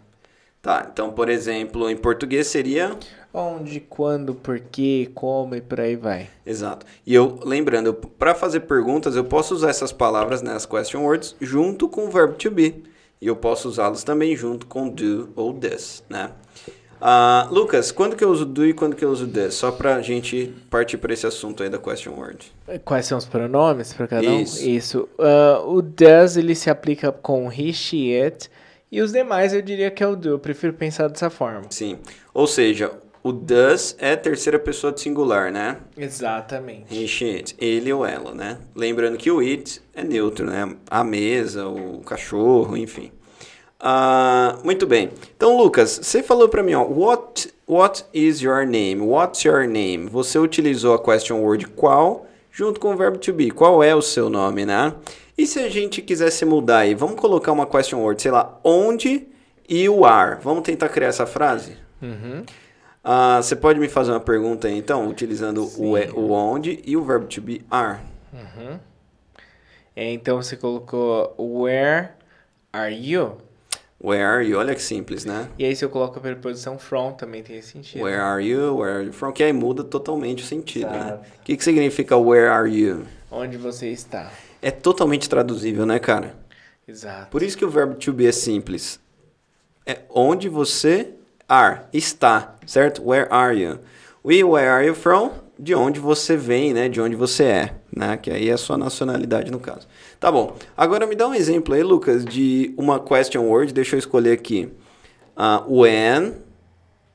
Tá, 0.62 0.88
então, 0.88 1.10
por 1.10 1.28
exemplo, 1.28 1.90
em 1.90 1.96
português 1.96 2.46
seria 2.46 2.96
Onde, 3.34 3.80
quando, 3.80 4.32
porquê, 4.32 5.10
como 5.16 5.56
e 5.56 5.60
por 5.60 5.80
aí 5.80 5.96
vai. 5.96 6.30
Exato. 6.46 6.86
E 7.04 7.12
eu, 7.12 7.40
lembrando, 7.42 7.92
para 7.92 8.36
fazer 8.36 8.60
perguntas, 8.60 9.16
eu 9.16 9.24
posso 9.24 9.52
usar 9.52 9.70
essas 9.70 9.90
palavras, 9.90 10.42
né, 10.42 10.52
as 10.52 10.64
question 10.64 11.02
words, 11.02 11.34
junto 11.40 11.88
com 11.88 12.06
o 12.06 12.10
verbo 12.10 12.34
to 12.34 12.52
be. 12.52 12.84
E 13.20 13.26
eu 13.26 13.36
posso 13.36 13.68
usá-los 13.68 14.04
também 14.04 14.36
junto 14.36 14.66
com 14.66 14.88
do 14.88 15.30
ou 15.34 15.54
this, 15.54 16.04
né? 16.08 16.30
Ah, 17.00 17.46
Lucas, 17.50 17.92
quando 17.92 18.16
que 18.16 18.24
eu 18.24 18.30
uso 18.30 18.44
do 18.44 18.64
e 18.66 18.72
quando 18.72 18.96
que 18.96 19.04
eu 19.04 19.10
uso 19.10 19.26
this? 19.26 19.54
Só 19.54 19.70
pra 19.70 20.00
gente 20.00 20.54
partir 20.70 20.96
para 20.96 21.12
esse 21.12 21.26
assunto 21.26 21.62
aí 21.62 21.68
da 21.68 21.78
question 21.78 22.14
word. 22.14 22.52
Quais 22.84 23.06
são 23.06 23.18
os 23.18 23.26
pronomes 23.26 23.92
para 23.92 24.06
cada 24.06 24.28
um? 24.28 24.40
Isso. 24.40 24.68
Isso. 24.68 25.08
Ah, 25.18 25.62
o 25.64 25.82
does 25.82 26.36
ele 26.36 26.54
se 26.54 26.70
aplica 26.70 27.12
com 27.12 27.50
he, 27.52 27.72
she, 27.72 28.14
it. 28.18 28.50
E 28.90 29.02
os 29.02 29.12
demais 29.12 29.52
eu 29.52 29.60
diria 29.60 29.90
que 29.90 30.02
é 30.02 30.06
o 30.06 30.14
do. 30.14 30.30
Eu 30.30 30.38
prefiro 30.38 30.72
pensar 30.72 31.08
dessa 31.08 31.28
forma. 31.28 31.62
Sim. 31.70 31.98
Ou 32.32 32.46
seja, 32.46 32.92
o 33.26 33.32
does 33.32 33.96
é 33.98 34.14
terceira 34.14 34.56
pessoa 34.56 34.92
de 34.92 35.00
singular, 35.00 35.50
né? 35.50 35.78
Exatamente. 35.98 36.94
He, 36.94 37.34
it. 37.34 37.56
Ele 37.58 37.92
ou 37.92 38.06
ela, 38.06 38.32
né? 38.32 38.58
Lembrando 38.72 39.16
que 39.18 39.32
o 39.32 39.40
it 39.40 39.82
é 39.92 40.04
neutro, 40.04 40.46
né? 40.46 40.76
A 40.88 41.02
mesa, 41.02 41.66
o 41.66 42.02
cachorro, 42.06 42.76
enfim. 42.76 43.10
Ah, 43.80 44.58
muito 44.62 44.86
bem. 44.86 45.10
Então, 45.36 45.56
Lucas, 45.56 45.98
você 46.00 46.22
falou 46.22 46.48
para 46.48 46.62
mim, 46.62 46.74
ó, 46.74 46.84
what, 46.84 47.52
what 47.66 48.04
is 48.14 48.40
your 48.40 48.64
name? 48.64 49.00
What's 49.00 49.44
your 49.44 49.66
name? 49.66 50.08
Você 50.08 50.38
utilizou 50.38 50.94
a 50.94 50.98
question 50.98 51.40
word 51.40 51.66
qual 51.68 52.28
junto 52.52 52.78
com 52.78 52.94
o 52.94 52.96
verbo 52.96 53.18
to 53.18 53.32
be. 53.32 53.50
Qual 53.50 53.82
é 53.82 53.92
o 53.92 54.00
seu 54.00 54.30
nome, 54.30 54.64
né? 54.64 54.94
E 55.36 55.48
se 55.48 55.58
a 55.58 55.68
gente 55.68 56.00
quisesse 56.00 56.44
mudar 56.44 56.78
aí, 56.78 56.94
vamos 56.94 57.16
colocar 57.20 57.50
uma 57.50 57.66
question 57.66 57.98
word, 57.98 58.22
sei 58.22 58.30
lá, 58.30 58.56
onde 58.62 59.26
e 59.68 59.88
o 59.88 60.04
are. 60.04 60.38
Vamos 60.44 60.62
tentar 60.62 60.88
criar 60.90 61.08
essa 61.08 61.26
frase? 61.26 61.76
Uhum. 62.00 62.44
Ah, 63.08 63.40
você 63.40 63.54
pode 63.54 63.78
me 63.78 63.88
fazer 63.88 64.10
uma 64.10 64.18
pergunta 64.18 64.66
aí, 64.66 64.76
então, 64.76 65.06
utilizando 65.08 65.62
o, 65.80 65.96
e- 65.96 66.10
o 66.10 66.32
onde 66.32 66.82
e 66.84 66.96
o 66.96 67.04
verbo 67.04 67.26
to 67.26 67.40
be 67.40 67.64
are. 67.70 68.00
É, 69.94 70.12
Então 70.12 70.42
você 70.42 70.56
colocou 70.56 71.32
where 71.38 72.08
are 72.72 72.92
you? 72.92 73.36
Where 74.02 74.24
are 74.24 74.44
you? 74.46 74.58
Olha 74.58 74.74
que 74.74 74.82
simples, 74.82 75.24
né? 75.24 75.48
E 75.56 75.64
aí 75.64 75.74
se 75.76 75.84
eu 75.84 75.88
coloco 75.88 76.18
a 76.18 76.20
preposição 76.20 76.78
from 76.80 77.12
também 77.12 77.42
tem 77.44 77.56
esse 77.56 77.68
sentido. 77.72 78.02
Where 78.02 78.20
are 78.20 78.44
you? 78.44 78.78
Where 78.78 78.96
are 78.96 79.06
you 79.06 79.12
from? 79.12 79.32
Que 79.32 79.44
aí 79.44 79.52
muda 79.52 79.84
totalmente 79.84 80.42
o 80.42 80.46
sentido, 80.46 80.90
né? 80.90 80.98
Exato. 80.98 81.22
O 81.38 81.42
que, 81.44 81.56
que 81.56 81.62
significa 81.64 82.16
where 82.16 82.48
are 82.48 82.68
you? 82.68 83.06
Onde 83.30 83.56
você 83.56 83.88
está. 83.88 84.30
É 84.60 84.70
totalmente 84.72 85.28
traduzível, 85.28 85.86
né, 85.86 85.98
cara? 86.00 86.34
Exato. 86.86 87.30
Por 87.30 87.40
isso 87.42 87.56
que 87.56 87.64
o 87.64 87.70
verbo 87.70 87.94
to 87.94 88.12
be 88.12 88.26
é 88.26 88.32
simples. 88.32 88.98
É 89.86 90.00
onde 90.10 90.48
você 90.48 91.12
are, 91.48 91.82
está, 91.92 92.56
certo? 92.66 93.02
Where 93.02 93.28
are 93.30 93.56
you? 93.58 93.78
We, 94.24 94.42
where 94.44 94.70
are 94.70 94.86
you 94.86 94.94
from? 94.94 95.30
De 95.58 95.74
onde 95.74 95.98
você 96.00 96.36
vem, 96.36 96.74
né? 96.74 96.88
De 96.88 97.00
onde 97.00 97.16
você 97.16 97.44
é, 97.44 97.74
né? 97.94 98.16
Que 98.16 98.30
aí 98.30 98.50
é 98.50 98.52
a 98.52 98.58
sua 98.58 98.76
nacionalidade 98.76 99.50
no 99.50 99.58
caso. 99.58 99.86
Tá 100.20 100.30
bom. 100.30 100.56
Agora 100.76 101.06
me 101.06 101.14
dá 101.14 101.28
um 101.28 101.34
exemplo 101.34 101.74
aí, 101.74 101.82
Lucas, 101.82 102.24
de 102.24 102.74
uma 102.76 103.00
question 103.00 103.42
word. 103.44 103.72
Deixa 103.72 103.96
eu 103.96 103.98
escolher 103.98 104.32
aqui. 104.32 104.68
Ah, 105.34 105.64
when 105.66 106.34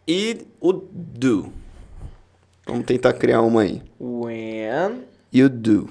e 0.08 0.46
o 0.60 0.72
do. 0.74 1.52
Vamos 2.66 2.86
tentar 2.86 3.14
criar 3.14 3.42
uma 3.42 3.62
aí. 3.62 3.82
When, 4.00 5.04
You 5.32 5.50
do. 5.50 5.90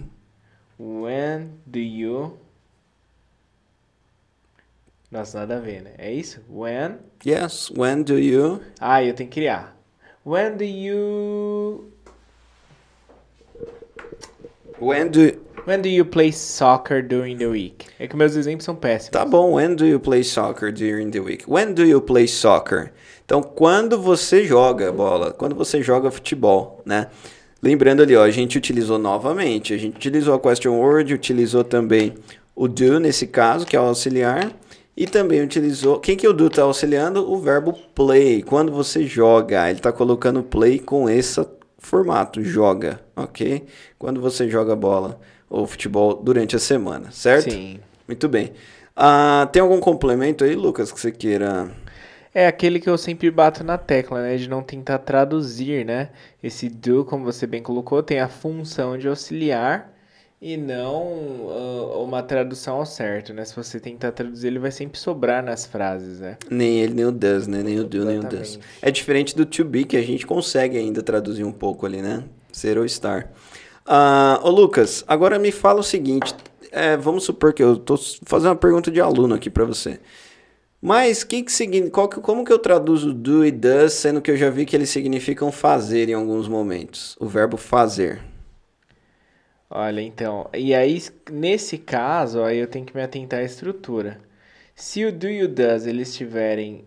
when 0.78 1.50
do 1.66 1.78
you... 1.78 2.38
Nossa, 5.10 5.40
nada 5.40 5.56
a 5.56 5.60
ver, 5.60 5.82
né? 5.82 5.90
É 5.98 6.12
isso? 6.12 6.40
When... 6.48 6.98
Yes, 7.26 7.70
when 7.76 8.04
do 8.04 8.16
you... 8.16 8.60
Ah, 8.78 9.02
eu 9.02 9.12
tenho 9.12 9.28
que 9.28 9.40
criar. 9.40 9.76
When 10.24 10.56
do 10.56 10.62
you... 10.62 11.90
When 14.80 15.08
do... 15.08 15.50
When 15.66 15.82
do 15.82 15.88
you 15.88 16.04
play 16.04 16.32
soccer 16.32 17.02
during 17.02 17.38
the 17.38 17.46
week? 17.46 17.86
É 17.98 18.06
que 18.06 18.16
meus 18.16 18.36
exemplos 18.36 18.64
são 18.64 18.76
péssimos. 18.76 19.10
Tá 19.10 19.24
bom, 19.24 19.54
when 19.54 19.74
do 19.74 19.84
you 19.84 19.98
play 19.98 20.22
soccer 20.22 20.72
during 20.72 21.10
the 21.10 21.20
week? 21.20 21.44
When 21.50 21.74
do 21.74 21.84
you 21.84 22.00
play 22.00 22.28
soccer? 22.28 22.92
Então, 23.24 23.42
quando 23.42 24.00
você 24.00 24.44
joga 24.44 24.92
bola, 24.92 25.32
quando 25.32 25.54
você 25.54 25.82
joga 25.82 26.10
futebol, 26.10 26.80
né? 26.86 27.08
Lembrando 27.62 28.02
ali, 28.02 28.16
ó, 28.16 28.22
a 28.22 28.30
gente 28.30 28.56
utilizou 28.56 28.98
novamente, 28.98 29.74
a 29.74 29.76
gente 29.76 29.96
utilizou 29.96 30.34
a 30.34 30.40
question 30.40 30.78
word, 30.78 31.12
utilizou 31.12 31.62
também 31.62 32.14
o 32.54 32.66
do 32.66 32.98
nesse 32.98 33.26
caso, 33.26 33.66
que 33.66 33.76
é 33.76 33.80
o 33.80 33.84
auxiliar, 33.84 34.50
e 35.00 35.06
também 35.06 35.40
utilizou, 35.40 35.98
quem 35.98 36.14
que 36.14 36.28
o 36.28 36.32
do 36.34 36.50
tá 36.50 36.60
auxiliando? 36.60 37.26
O 37.32 37.40
verbo 37.40 37.72
play, 37.94 38.42
quando 38.42 38.70
você 38.70 39.06
joga, 39.06 39.70
ele 39.70 39.80
tá 39.80 39.90
colocando 39.90 40.42
play 40.42 40.78
com 40.78 41.08
esse 41.08 41.42
formato, 41.78 42.44
joga, 42.44 43.00
ok? 43.16 43.64
Quando 43.98 44.20
você 44.20 44.46
joga 44.46 44.76
bola 44.76 45.18
ou 45.48 45.66
futebol 45.66 46.22
durante 46.22 46.54
a 46.54 46.58
semana, 46.58 47.10
certo? 47.10 47.50
Sim. 47.50 47.80
Muito 48.06 48.28
bem. 48.28 48.52
Ah, 48.94 49.48
tem 49.50 49.62
algum 49.62 49.80
complemento 49.80 50.44
aí, 50.44 50.54
Lucas, 50.54 50.92
que 50.92 51.00
você 51.00 51.10
queira? 51.10 51.70
É 52.34 52.46
aquele 52.46 52.78
que 52.78 52.90
eu 52.90 52.98
sempre 52.98 53.30
bato 53.30 53.64
na 53.64 53.78
tecla, 53.78 54.20
né? 54.20 54.36
De 54.36 54.50
não 54.50 54.62
tentar 54.62 54.98
traduzir, 54.98 55.82
né? 55.82 56.10
Esse 56.42 56.68
do, 56.68 57.06
como 57.06 57.24
você 57.24 57.46
bem 57.46 57.62
colocou, 57.62 58.02
tem 58.02 58.20
a 58.20 58.28
função 58.28 58.98
de 58.98 59.08
auxiliar 59.08 59.90
e 60.40 60.56
não 60.56 61.48
ah, 61.50 61.98
uma 61.98 62.22
tradução 62.22 62.76
ao 62.78 62.86
certo, 62.86 63.32
né? 63.34 63.44
Se 63.44 63.54
você 63.54 63.78
tentar 63.78 64.12
traduzir, 64.12 64.46
ele 64.48 64.58
vai 64.58 64.70
sempre 64.70 64.98
sobrar 64.98 65.42
nas 65.44 65.66
frases, 65.66 66.20
né? 66.20 66.36
Nem 66.50 66.78
ele, 66.80 66.94
nem 66.94 67.04
o 67.04 67.12
does, 67.12 67.46
né? 67.46 67.62
Nem 67.62 67.78
o 67.80 67.84
do, 67.84 68.04
nem 68.04 68.18
o 68.18 68.22
does. 68.22 68.58
É 68.80 68.90
diferente 68.90 69.36
do 69.36 69.44
to 69.44 69.64
be, 69.64 69.84
que 69.84 69.96
a 69.96 70.02
gente 70.02 70.26
consegue 70.26 70.78
ainda 70.78 71.02
traduzir 71.02 71.44
um 71.44 71.52
pouco 71.52 71.84
ali, 71.86 72.00
né? 72.00 72.24
Ser 72.52 72.78
ou 72.78 72.84
estar. 72.84 73.30
Ah, 73.86 74.40
ô, 74.42 74.50
Lucas, 74.50 75.04
agora 75.06 75.38
me 75.38 75.50
fala 75.52 75.80
o 75.80 75.84
seguinte. 75.84 76.34
é, 76.72 76.96
vamos 76.96 77.24
supor 77.24 77.52
que 77.52 77.62
eu 77.62 77.76
tô 77.76 77.96
fazendo 78.24 78.50
uma 78.50 78.56
pergunta 78.56 78.90
de 78.92 79.00
aluno 79.00 79.34
aqui 79.34 79.50
pra 79.50 79.64
você. 79.64 79.98
Mas 80.80 81.22
que 81.24 81.42
que 81.42 81.50
signi- 81.52 81.90
qual 81.90 82.08
que- 82.08 82.20
como 82.20 82.44
que 82.44 82.52
eu 82.52 82.58
traduzo 82.58 83.12
do 83.12 83.44
e 83.44 83.50
does, 83.50 83.92
sendo 83.94 84.20
que 84.22 84.30
eu 84.30 84.36
já 84.36 84.48
vi 84.48 84.64
que 84.64 84.74
eles 84.76 84.88
significam 84.88 85.50
fazer 85.52 86.08
em 86.08 86.14
alguns 86.14 86.46
momentos? 86.48 87.16
O 87.20 87.26
verbo 87.26 87.56
fazer. 87.56 88.22
Olha, 89.70 90.00
então, 90.00 90.50
e 90.52 90.74
aí 90.74 90.98
nesse 91.30 91.78
caso, 91.78 92.42
aí 92.42 92.58
eu 92.58 92.66
tenho 92.66 92.84
que 92.84 92.94
me 92.94 93.02
atentar 93.02 93.40
à 93.40 93.44
estrutura. 93.44 94.20
Se 94.74 95.04
o 95.04 95.12
do 95.12 95.28
e 95.28 95.42
o 95.44 95.48
does 95.48 95.86
eles 95.86 96.08
estiverem 96.10 96.84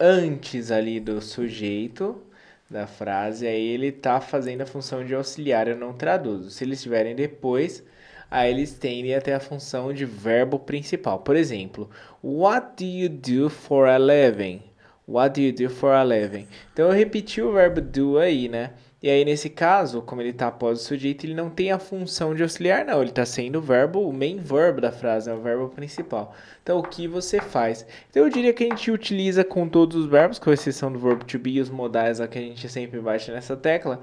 antes 0.00 0.70
ali 0.70 1.00
do 1.00 1.20
sujeito 1.22 2.22
da 2.70 2.86
frase, 2.86 3.46
aí 3.46 3.62
ele 3.68 3.92
tá 3.92 4.20
fazendo 4.20 4.62
a 4.62 4.66
função 4.66 5.04
de 5.04 5.14
auxiliar, 5.14 5.68
eu 5.68 5.76
não 5.76 5.92
traduzo. 5.94 6.50
Se 6.50 6.64
eles 6.64 6.78
estiverem 6.78 7.14
depois, 7.16 7.84
aí 8.30 8.50
eles 8.50 8.74
tendem 8.74 9.14
a 9.14 9.20
ter 9.20 9.32
a 9.32 9.40
função 9.40 9.92
de 9.92 10.04
verbo 10.06 10.58
principal. 10.58 11.20
Por 11.20 11.36
exemplo, 11.36 11.90
what 12.22 12.84
do 12.84 12.84
you 12.90 13.08
do 13.08 13.50
for 13.50 13.88
a 13.88 13.98
living? 13.98 14.62
What 15.08 15.34
do 15.40 15.46
you 15.46 15.52
do 15.52 15.74
for 15.74 15.92
a 15.92 16.04
living? 16.04 16.48
Então 16.72 16.86
eu 16.88 16.92
repeti 16.94 17.42
o 17.42 17.52
verbo 17.52 17.80
do 17.80 18.18
aí, 18.18 18.48
né? 18.48 18.72
E 19.04 19.10
aí, 19.10 19.22
nesse 19.22 19.50
caso, 19.50 20.00
como 20.00 20.22
ele 20.22 20.30
está 20.30 20.46
após 20.46 20.80
o 20.80 20.82
sujeito, 20.82 21.26
ele 21.26 21.34
não 21.34 21.50
tem 21.50 21.70
a 21.70 21.78
função 21.78 22.34
de 22.34 22.42
auxiliar, 22.42 22.86
não. 22.86 23.02
Ele 23.02 23.10
está 23.10 23.26
sendo 23.26 23.58
o 23.58 23.60
verbo, 23.60 24.00
o 24.00 24.10
main 24.10 24.38
verb 24.38 24.80
da 24.80 24.90
frase, 24.90 25.28
é 25.28 25.34
o 25.34 25.42
verbo 25.42 25.68
principal. 25.68 26.34
Então, 26.62 26.78
o 26.78 26.82
que 26.82 27.06
você 27.06 27.38
faz? 27.38 27.86
Então, 28.08 28.22
eu 28.22 28.30
diria 28.30 28.54
que 28.54 28.64
a 28.64 28.66
gente 28.66 28.90
utiliza 28.90 29.44
com 29.44 29.68
todos 29.68 29.94
os 29.94 30.06
verbos, 30.06 30.38
com 30.38 30.50
exceção 30.50 30.90
do 30.90 30.98
verbo 30.98 31.22
to 31.22 31.38
be 31.38 31.56
e 31.56 31.60
os 31.60 31.68
modais, 31.68 32.18
a 32.18 32.26
que 32.26 32.38
a 32.38 32.40
gente 32.40 32.66
sempre 32.66 32.98
bate 32.98 33.30
nessa 33.30 33.54
tecla, 33.54 34.00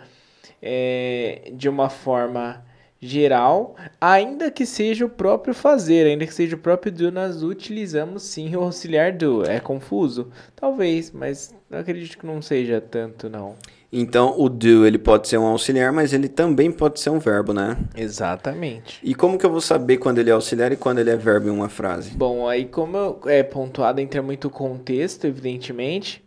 é, 0.61 1.51
de 1.51 1.67
uma 1.67 1.89
forma 1.89 2.63
geral, 2.99 3.75
ainda 3.99 4.51
que 4.51 4.67
seja 4.67 5.03
o 5.03 5.09
próprio 5.09 5.55
fazer, 5.55 6.05
ainda 6.05 6.27
que 6.27 6.33
seja 6.35 6.55
o 6.55 6.59
próprio 6.59 6.91
do, 6.91 7.11
nós 7.11 7.41
utilizamos 7.41 8.21
sim 8.21 8.55
o 8.55 8.61
auxiliar 8.61 9.11
do. 9.13 9.43
É 9.49 9.59
confuso? 9.59 10.31
Talvez, 10.55 11.09
mas 11.09 11.55
acredito 11.71 12.19
que 12.19 12.25
não 12.27 12.39
seja 12.39 12.79
tanto, 12.79 13.27
não. 13.27 13.55
Então, 13.93 14.39
o 14.39 14.47
do, 14.47 14.87
ele 14.87 14.97
pode 14.97 15.27
ser 15.27 15.37
um 15.37 15.45
auxiliar, 15.45 15.91
mas 15.91 16.13
ele 16.13 16.29
também 16.29 16.71
pode 16.71 16.99
ser 16.99 17.09
um 17.09 17.19
verbo, 17.19 17.53
né? 17.53 17.77
Exatamente. 17.93 18.99
E 19.03 19.13
como 19.13 19.37
que 19.37 19.45
eu 19.45 19.49
vou 19.49 19.59
saber 19.59 19.97
quando 19.97 20.19
ele 20.19 20.29
é 20.29 20.33
auxiliar 20.33 20.71
e 20.71 20.77
quando 20.77 20.99
ele 20.99 21.09
é 21.09 21.17
verbo 21.17 21.47
em 21.47 21.51
uma 21.51 21.67
frase? 21.67 22.11
Bom, 22.11 22.47
aí 22.47 22.65
como 22.65 23.19
é 23.25 23.43
pontuado, 23.43 23.99
entra 23.99 24.21
muito 24.21 24.49
contexto, 24.49 25.27
evidentemente, 25.27 26.23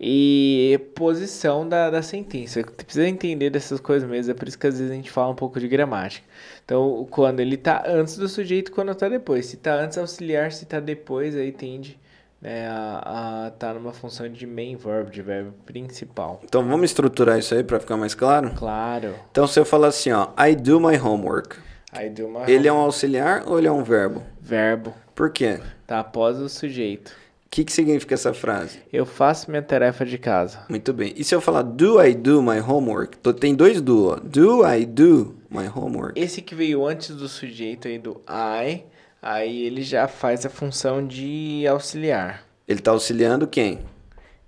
e 0.00 0.80
posição 0.94 1.68
da, 1.68 1.90
da 1.90 2.00
sentença. 2.00 2.62
Você 2.62 2.64
precisa 2.64 3.06
entender 3.06 3.50
dessas 3.50 3.78
coisas 3.78 4.08
mesmo, 4.08 4.32
é 4.32 4.34
por 4.34 4.48
isso 4.48 4.58
que 4.58 4.66
às 4.66 4.78
vezes 4.78 4.90
a 4.90 4.94
gente 4.94 5.10
fala 5.10 5.32
um 5.32 5.36
pouco 5.36 5.60
de 5.60 5.68
gramática. 5.68 6.26
Então, 6.64 7.06
quando 7.10 7.40
ele 7.40 7.56
está 7.56 7.84
antes 7.86 8.16
do 8.16 8.26
sujeito, 8.26 8.72
quando 8.72 8.90
está 8.90 9.06
depois. 9.06 9.44
Se 9.46 9.56
está 9.56 9.74
antes 9.74 9.98
auxiliar, 9.98 10.50
se 10.50 10.64
está 10.64 10.80
depois, 10.80 11.36
aí 11.36 11.52
tende 11.52 12.00
né, 12.42 12.66
a, 12.68 13.46
a 13.46 13.50
tá 13.52 13.72
numa 13.72 13.92
função 13.92 14.28
de 14.28 14.46
main 14.46 14.76
verb, 14.76 15.10
de 15.10 15.22
verbo 15.22 15.52
principal. 15.64 16.40
Então 16.44 16.66
vamos 16.66 16.90
estruturar 16.90 17.38
isso 17.38 17.54
aí 17.54 17.62
para 17.62 17.78
ficar 17.78 17.96
mais 17.96 18.14
claro? 18.14 18.50
Claro. 18.50 19.14
Então 19.30 19.46
se 19.46 19.58
eu 19.58 19.64
falar 19.64 19.88
assim, 19.88 20.10
ó, 20.10 20.28
I 20.36 20.56
do 20.56 20.80
my 20.80 20.98
homework. 20.98 21.56
I 21.94 22.08
do 22.08 22.28
my 22.28 22.40
ele 22.48 22.66
é 22.66 22.72
um 22.72 22.78
auxiliar 22.78 23.44
ou 23.46 23.58
ele 23.58 23.68
é 23.68 23.72
um 23.72 23.84
verbo? 23.84 24.22
Verbo. 24.40 24.92
Por 25.14 25.30
quê? 25.30 25.60
Tá 25.86 26.00
após 26.00 26.38
o 26.38 26.48
sujeito. 26.48 27.10
O 27.46 27.54
que, 27.54 27.64
que 27.64 27.72
significa 27.72 28.14
essa 28.14 28.32
frase? 28.32 28.78
Eu 28.90 29.04
faço 29.04 29.50
minha 29.50 29.62
tarefa 29.62 30.06
de 30.06 30.16
casa. 30.16 30.60
Muito 30.70 30.90
bem. 30.94 31.12
E 31.14 31.22
se 31.22 31.34
eu 31.34 31.40
falar 31.40 31.60
do 31.60 32.02
I 32.02 32.14
do 32.14 32.42
my 32.42 32.58
homework? 32.58 33.18
Tem 33.38 33.54
dois 33.54 33.78
do, 33.82 34.08
ó. 34.08 34.16
Do 34.16 34.66
I 34.66 34.86
do 34.86 35.36
my 35.50 35.68
homework? 35.68 36.18
Esse 36.18 36.40
que 36.40 36.54
veio 36.54 36.86
antes 36.86 37.14
do 37.14 37.28
sujeito 37.28 37.88
aí 37.88 37.98
do 37.98 38.22
I 38.26 38.84
Aí 39.22 39.62
ele 39.62 39.82
já 39.82 40.08
faz 40.08 40.44
a 40.44 40.50
função 40.50 41.06
de 41.06 41.64
auxiliar. 41.68 42.44
Ele 42.66 42.80
está 42.80 42.90
auxiliando 42.90 43.46
quem? 43.46 43.78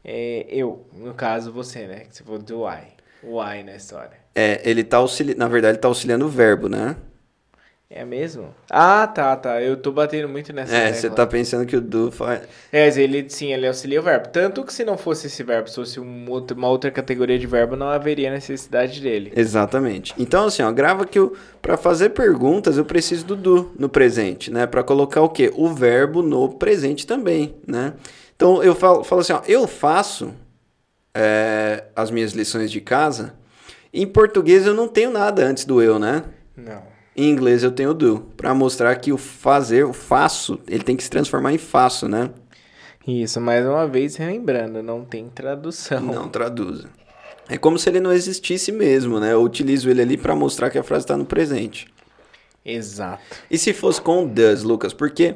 É, 0.02 0.46
eu, 0.48 0.84
no 0.92 1.14
caso 1.14 1.52
você, 1.52 1.86
né? 1.86 2.00
Que 2.00 2.16
você 2.16 2.24
falou 2.24 2.40
do 2.40 2.68
I. 2.68 2.88
O 3.22 3.40
I 3.40 3.62
na 3.62 3.76
história. 3.76 4.18
É, 4.34 4.60
ele 4.68 4.82
tá 4.82 4.96
auxiliando. 4.96 5.38
Na 5.38 5.46
verdade, 5.46 5.76
ele 5.76 5.80
tá 5.80 5.86
auxiliando 5.86 6.26
o 6.26 6.28
verbo, 6.28 6.68
né? 6.68 6.96
É 7.90 8.04
mesmo? 8.04 8.52
Ah, 8.70 9.06
tá, 9.06 9.36
tá. 9.36 9.62
Eu 9.62 9.76
tô 9.76 9.92
batendo 9.92 10.28
muito 10.28 10.52
nessa 10.52 10.74
É, 10.74 10.92
você 10.92 11.08
tá 11.08 11.26
pensando 11.26 11.66
que 11.66 11.76
o 11.76 11.80
do 11.80 12.10
faz. 12.10 12.42
É, 12.72 12.88
ele 13.00 13.28
sim, 13.28 13.52
ele 13.52 13.66
auxilia 13.66 14.00
o 14.00 14.02
verbo. 14.02 14.28
Tanto 14.30 14.64
que 14.64 14.72
se 14.72 14.84
não 14.84 14.96
fosse 14.96 15.26
esse 15.28 15.42
verbo, 15.44 15.68
se 15.68 15.76
fosse 15.76 16.00
um 16.00 16.28
outro, 16.30 16.56
uma 16.56 16.68
outra 16.68 16.90
categoria 16.90 17.38
de 17.38 17.46
verbo, 17.46 17.76
não 17.76 17.88
haveria 17.88 18.32
necessidade 18.32 19.00
dele. 19.00 19.32
Exatamente. 19.36 20.14
Então, 20.18 20.46
assim, 20.46 20.62
ó, 20.62 20.72
grava 20.72 21.06
que 21.06 21.18
eu, 21.18 21.36
pra 21.62 21.76
fazer 21.76 22.10
perguntas 22.10 22.76
eu 22.78 22.84
preciso 22.84 23.26
do 23.26 23.36
do 23.36 23.72
no 23.78 23.88
presente, 23.88 24.50
né? 24.50 24.66
Pra 24.66 24.82
colocar 24.82 25.20
o 25.20 25.28
quê? 25.28 25.52
O 25.54 25.68
verbo 25.68 26.22
no 26.22 26.48
presente 26.48 27.06
também, 27.06 27.54
né? 27.66 27.92
Então 28.34 28.62
eu 28.62 28.74
falo, 28.74 29.04
falo 29.04 29.20
assim, 29.20 29.34
ó, 29.34 29.42
eu 29.46 29.68
faço 29.68 30.34
é, 31.14 31.84
as 31.94 32.10
minhas 32.10 32.32
lições 32.32 32.72
de 32.72 32.80
casa. 32.80 33.34
Em 33.92 34.06
português 34.06 34.66
eu 34.66 34.74
não 34.74 34.88
tenho 34.88 35.10
nada 35.10 35.44
antes 35.44 35.64
do 35.64 35.80
eu, 35.80 35.98
né? 35.98 36.24
Não. 36.56 36.93
Em 37.16 37.30
inglês 37.30 37.62
eu 37.62 37.70
tenho 37.70 37.94
do, 37.94 38.20
para 38.36 38.52
mostrar 38.54 38.94
que 38.96 39.12
o 39.12 39.18
fazer, 39.18 39.84
o 39.84 39.92
faço, 39.92 40.58
ele 40.66 40.82
tem 40.82 40.96
que 40.96 41.04
se 41.04 41.10
transformar 41.10 41.52
em 41.52 41.58
faço, 41.58 42.08
né? 42.08 42.30
Isso, 43.06 43.40
mais 43.40 43.64
uma 43.64 43.86
vez 43.86 44.18
lembrando, 44.18 44.82
não 44.82 45.04
tem 45.04 45.28
tradução. 45.28 46.00
Não 46.00 46.28
traduza. 46.28 46.88
É 47.48 47.58
como 47.58 47.78
se 47.78 47.88
ele 47.88 48.00
não 48.00 48.12
existisse 48.12 48.72
mesmo, 48.72 49.20
né? 49.20 49.32
Eu 49.32 49.42
utilizo 49.42 49.90
ele 49.90 50.00
ali 50.00 50.16
para 50.16 50.34
mostrar 50.34 50.70
que 50.70 50.78
a 50.78 50.82
frase 50.82 51.04
está 51.04 51.16
no 51.16 51.26
presente. 51.26 51.86
Exato. 52.64 53.22
E 53.50 53.58
se 53.58 53.74
fosse 53.74 54.00
com 54.00 54.24
o 54.24 54.28
does, 54.28 54.62
Lucas? 54.62 54.94
Porque 54.94 55.34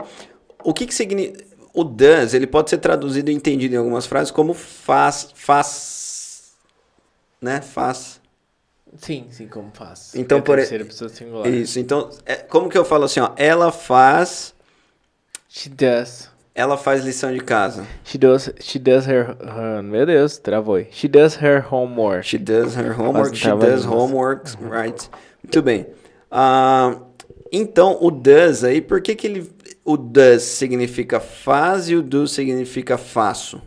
o 0.64 0.72
que, 0.72 0.86
que 0.86 0.94
significa. 0.94 1.46
O 1.74 1.84
does, 1.84 2.32
ele 2.32 2.46
pode 2.46 2.70
ser 2.70 2.78
traduzido 2.78 3.30
e 3.30 3.34
entendido 3.34 3.74
em 3.74 3.78
algumas 3.78 4.06
frases 4.06 4.30
como 4.30 4.54
faz. 4.54 5.30
faz. 5.34 6.54
né? 7.40 7.60
Faz. 7.60 8.18
Sim, 8.96 9.26
sim, 9.30 9.46
como 9.46 9.70
faz. 9.72 10.14
Então, 10.14 10.38
é 10.38 10.40
por 10.40 10.56
terceira 10.56 10.84
pessoa 10.84 11.08
singular. 11.08 11.48
Isso, 11.48 11.78
então, 11.78 12.10
é, 12.24 12.36
como 12.36 12.68
que 12.68 12.76
eu 12.78 12.84
falo 12.84 13.04
assim, 13.04 13.20
ó? 13.20 13.32
Ela 13.36 13.70
faz. 13.70 14.54
She 15.48 15.68
does. 15.68 16.30
Ela 16.54 16.76
faz 16.76 17.04
lição 17.04 17.32
de 17.32 17.38
casa. 17.38 17.86
She 18.04 18.18
does, 18.18 18.50
she 18.60 18.78
does 18.80 19.06
her, 19.06 19.36
her. 19.40 19.82
Meu 19.82 20.04
Deus, 20.04 20.38
travou. 20.38 20.84
She 20.90 21.06
does 21.06 21.36
her 21.36 21.64
homework. 21.72 22.26
She 22.26 22.36
does 22.36 22.74
her 22.76 22.98
homework. 22.98 23.36
She 23.36 23.48
does 23.48 23.84
homework, 23.86 24.50
right? 24.60 25.08
Muito 25.44 25.62
bem. 25.62 25.86
Ah, 26.30 27.00
então, 27.52 27.96
o 28.00 28.10
does 28.10 28.64
aí, 28.64 28.80
por 28.80 29.00
que, 29.00 29.14
que 29.14 29.26
ele. 29.26 29.52
O 29.84 29.96
does 29.96 30.42
significa 30.42 31.20
faz 31.20 31.88
e 31.88 31.94
o 31.94 32.02
do 32.02 32.26
significa 32.26 32.98
faço? 32.98 33.62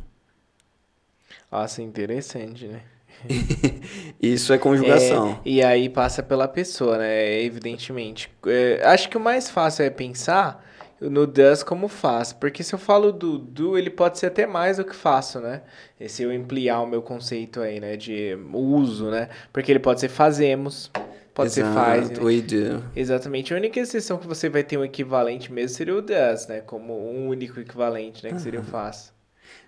Nossa, 1.49 1.81
interessante, 1.81 2.67
né? 2.67 2.81
Isso 4.21 4.53
é 4.53 4.57
conjugação. 4.57 5.39
É, 5.45 5.49
e 5.49 5.63
aí 5.63 5.89
passa 5.89 6.21
pela 6.21 6.47
pessoa, 6.47 6.97
né? 6.97 7.41
Evidentemente. 7.41 8.31
É, 8.45 8.81
acho 8.85 9.09
que 9.09 9.17
o 9.17 9.19
mais 9.19 9.49
fácil 9.49 9.83
é 9.83 9.89
pensar 9.89 10.63
no 10.99 11.25
does 11.25 11.63
como 11.63 11.87
faz. 11.87 12.31
Porque 12.31 12.63
se 12.63 12.73
eu 12.73 12.79
falo 12.79 13.11
do 13.11 13.37
do, 13.37 13.77
ele 13.77 13.89
pode 13.89 14.19
ser 14.19 14.27
até 14.27 14.45
mais 14.45 14.77
do 14.77 14.85
que 14.85 14.95
faço, 14.95 15.39
né? 15.39 15.61
E 15.99 16.07
se 16.07 16.23
eu 16.23 16.31
ampliar 16.31 16.81
o 16.81 16.87
meu 16.87 17.01
conceito 17.01 17.61
aí, 17.61 17.79
né? 17.79 17.97
De 17.97 18.37
uso, 18.53 19.09
né? 19.09 19.29
Porque 19.51 19.71
ele 19.71 19.79
pode 19.79 19.99
ser 19.99 20.09
fazemos, 20.09 20.91
pode 21.33 21.51
ser 21.51 21.65
faz. 21.73 22.09
né? 22.09 22.13
Exato, 22.13 22.25
we 22.25 22.41
do. 22.41 22.83
Exatamente. 22.95 23.53
A 23.53 23.57
única 23.57 23.79
exceção 23.79 24.17
que 24.17 24.27
você 24.27 24.49
vai 24.49 24.63
ter 24.63 24.77
um 24.77 24.85
equivalente 24.85 25.51
mesmo 25.51 25.75
seria 25.75 25.95
o 25.95 26.01
does, 26.01 26.47
né? 26.47 26.61
Como 26.61 26.93
um 26.93 27.27
único 27.27 27.59
equivalente, 27.59 28.23
né? 28.23 28.31
Que 28.31 28.41
seria 28.41 28.59
o 28.59 28.63
faz. 28.63 29.11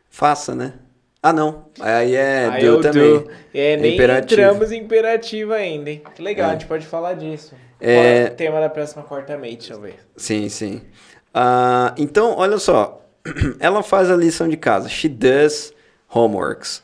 Faça, 0.10 0.54
né? 0.54 0.74
Ah, 1.26 1.32
não. 1.32 1.68
Aí 1.80 2.16
é 2.16 2.50
Aí 2.52 2.60
do 2.60 2.66
eu 2.68 2.82
também. 2.82 3.20
do. 3.20 3.32
É, 3.54 3.78
nem 3.78 3.94
Imperativo. 3.94 4.42
entramos 4.42 4.72
em 4.74 4.80
imperativo 4.82 5.54
ainda, 5.54 5.90
hein? 5.90 6.02
Que 6.14 6.22
legal, 6.22 6.48
É. 6.48 6.50
a 6.50 6.54
gente 6.56 6.68
pode 6.68 6.86
falar 6.86 7.14
disso. 7.14 7.56
É. 7.80 8.24
Qual 8.26 8.34
o 8.34 8.36
tema 8.36 8.60
da 8.60 8.70
próxima 8.70 9.04
quarta-mate, 9.04 9.56
deixa 9.58 9.74
eu 9.74 9.80
ver. 9.80 9.96
Sim, 10.18 10.50
sim. 10.50 10.82
Ah, 11.34 11.96
então, 11.98 12.36
olha 12.38 12.58
só. 12.58 13.02
Ela 13.60 13.82
faz 13.82 14.12
a 14.12 14.18
lição 14.18 14.50
de 14.50 14.58
casa. 14.58 14.90
She 14.90 15.08
does 15.08 15.74
homeworks. 16.14 16.84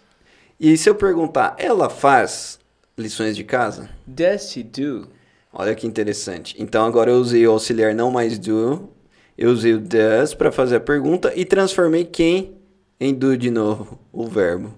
E 0.57 0.77
se 0.77 0.89
eu 0.89 0.95
perguntar, 0.95 1.55
ela 1.57 1.89
faz 1.89 2.59
lições 2.97 3.35
de 3.35 3.43
casa? 3.43 3.89
Does 4.07 4.49
she 4.51 4.63
do? 4.63 5.07
Olha 5.53 5.73
que 5.75 5.85
interessante. 5.87 6.55
Então 6.59 6.85
agora 6.85 7.11
eu 7.11 7.17
usei 7.17 7.45
o 7.47 7.51
auxiliar 7.51 7.93
não 7.93 8.09
mais 8.11 8.37
do. 8.39 8.89
Eu 9.37 9.51
usei 9.51 9.73
o 9.73 9.79
does 9.79 10.33
para 10.33 10.51
fazer 10.51 10.77
a 10.77 10.79
pergunta 10.81 11.31
e 11.35 11.45
transformei 11.45 12.03
quem 12.05 12.57
em 12.99 13.13
do 13.13 13.37
de 13.37 13.49
novo, 13.51 13.99
o 14.11 14.27
verbo. 14.27 14.73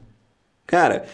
Cara, 0.66 1.06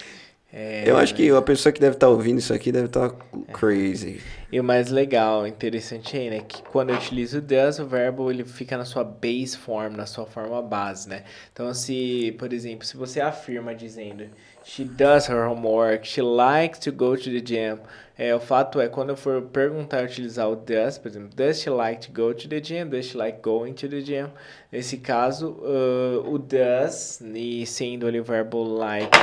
É, 0.52 0.90
eu 0.90 0.98
acho 0.98 1.14
que 1.16 1.30
a 1.30 1.42
pessoa 1.42 1.74
que 1.74 1.80
deve 1.82 1.96
estar 1.96 2.10
ouvindo 2.10 2.40
isso 2.40 2.54
aqui 2.54 2.72
deve 2.72 2.88
estar 2.88 3.12
crazy. 3.52 4.24
E 4.52 4.60
o 4.60 4.64
mais 4.64 4.90
legal, 4.90 5.46
interessante 5.46 6.16
aí, 6.18 6.30
né? 6.30 6.42
Que 6.42 6.64
quando 6.64 6.90
eu 6.92 6.96
utilizo 6.96 7.42
does, 7.42 7.80
o 7.80 7.86
verbo 7.86 8.32
ele 8.32 8.46
fica 8.46 8.78
na 8.78 8.86
sua 8.86 9.04
base 9.04 9.58
form, 9.58 9.94
na 9.96 10.06
sua 10.06 10.26
forma 10.26 10.62
base, 10.62 11.10
né? 11.10 11.24
Então, 11.52 11.74
se, 11.74 12.34
por 12.40 12.54
exemplo, 12.54 12.86
se 12.88 12.96
você 12.96 13.20
afirma 13.20 13.76
dizendo 13.76 14.30
She 14.64 14.86
does 14.86 15.28
her 15.28 15.48
homework, 15.50 16.08
she 16.08 16.22
likes 16.22 16.80
to 16.80 16.92
go 16.92 17.16
to 17.18 17.24
the 17.30 17.42
gym. 17.42 17.80
É, 18.18 18.34
o 18.34 18.40
fato 18.40 18.82
é, 18.82 18.88
quando 18.88 19.10
eu 19.10 19.16
for 19.16 19.44
perguntar 19.44 20.04
utilizar 20.04 20.50
o 20.50 20.56
does, 20.56 20.98
por 20.98 21.08
exemplo, 21.08 21.30
does 21.36 21.62
she 21.62 21.70
like 21.70 22.02
to 22.02 22.12
go 22.12 22.34
to 22.34 22.50
the 22.50 22.60
gym? 22.60 22.90
Does 22.90 23.06
she 23.06 23.18
like 23.18 23.40
going 23.44 23.74
to 23.74 23.88
the 23.88 24.02
gym? 24.02 24.30
Nesse 24.72 24.98
caso, 24.98 25.52
uh, 25.62 26.28
o 26.28 26.40
does, 26.40 27.22
e 27.22 27.64
sendo 27.68 28.08
ali 28.08 28.20
o 28.20 28.24
verbo 28.24 28.64
like, 28.64 29.16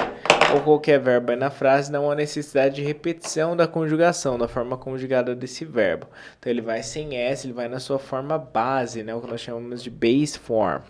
ou 0.54 0.60
qualquer 0.60 1.00
verbo 1.00 1.32
aí 1.32 1.36
na 1.36 1.50
frase, 1.50 1.90
não 1.90 2.08
há 2.08 2.14
necessidade 2.14 2.76
de 2.76 2.82
repetição 2.82 3.56
da 3.56 3.66
conjugação, 3.66 4.38
da 4.38 4.46
forma 4.46 4.76
conjugada 4.76 5.34
desse 5.34 5.64
verbo. 5.64 6.06
Então 6.38 6.50
ele 6.50 6.62
vai 6.62 6.80
sem 6.84 7.16
S, 7.16 7.44
ele 7.44 7.52
vai 7.52 7.68
na 7.68 7.80
sua 7.80 7.98
forma 7.98 8.38
base, 8.38 9.02
né? 9.02 9.12
O 9.12 9.20
que 9.20 9.28
nós 9.28 9.40
chamamos 9.40 9.82
de 9.82 9.90
base 9.90 10.38
form. 10.38 10.82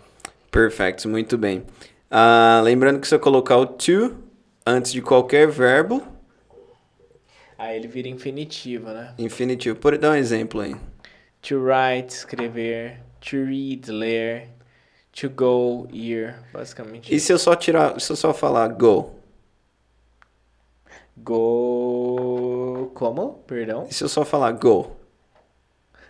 Perfeito, 0.51 1.09
muito 1.09 1.39
bem. 1.39 1.63
Ah, 2.09 2.61
lembrando 2.63 2.99
que 2.99 3.07
se 3.07 3.15
eu 3.15 3.19
colocar 3.19 3.57
o 3.57 3.65
to 3.65 4.15
antes 4.63 4.91
de 4.91 5.01
qualquer 5.01 5.47
verbo, 5.47 6.03
Aí 7.57 7.75
ele 7.77 7.87
vira 7.87 8.07
infinitivo, 8.07 8.89
né? 8.91 9.13
infinitivo. 9.17 9.77
Por 9.77 9.97
dar 9.97 10.11
um 10.11 10.15
exemplo 10.15 10.61
aí. 10.61 10.75
To 11.41 11.55
write, 11.59 12.13
escrever. 12.13 12.99
To 13.21 13.37
read, 13.45 13.89
ler. 13.91 14.49
To 15.13 15.29
go, 15.29 15.87
ir. 15.91 16.35
Basicamente 16.51 17.13
E 17.13 17.19
se 17.19 17.31
eu 17.33 17.39
só 17.39 17.55
tirar, 17.55 17.99
se 17.99 18.11
eu 18.11 18.15
só 18.15 18.33
falar 18.33 18.67
go? 18.69 19.15
Go. 21.17 22.91
Como? 22.93 23.43
Perdão? 23.47 23.87
E 23.89 23.93
se 23.93 24.03
eu 24.03 24.09
só 24.09 24.23
falar 24.25 24.51
go? 24.51 24.95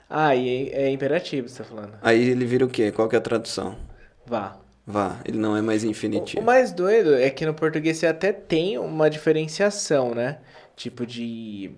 Ah, 0.10 0.36
e 0.36 0.70
é, 0.72 0.90
imperativo, 0.90 1.48
você 1.50 1.64
tá 1.64 1.70
falando. 1.70 1.98
Aí 2.02 2.30
ele 2.30 2.46
vira 2.46 2.66
o 2.66 2.70
quê? 2.70 2.92
Qual 2.92 3.10
que 3.10 3.16
é 3.16 3.20
a 3.20 3.22
tradução? 3.22 3.78
Vá. 4.26 4.60
Vá, 4.86 5.20
ele 5.26 5.38
não 5.38 5.56
é 5.58 5.62
mais 5.62 5.84
O, 6.12 6.36
o 6.38 6.42
infinitivo. 6.42 6.42
mais 6.42 6.72
doido 6.72 7.14
é 7.16 7.30
que 7.30 7.46
no 7.46 7.54
português 7.54 7.98
você 7.98 8.08
até 8.08 8.32
tem 8.34 8.78
uma 8.78 9.10
diferenciação, 9.10 10.16
né? 10.16 10.40
Tipo 10.76 11.06
de. 11.06 11.72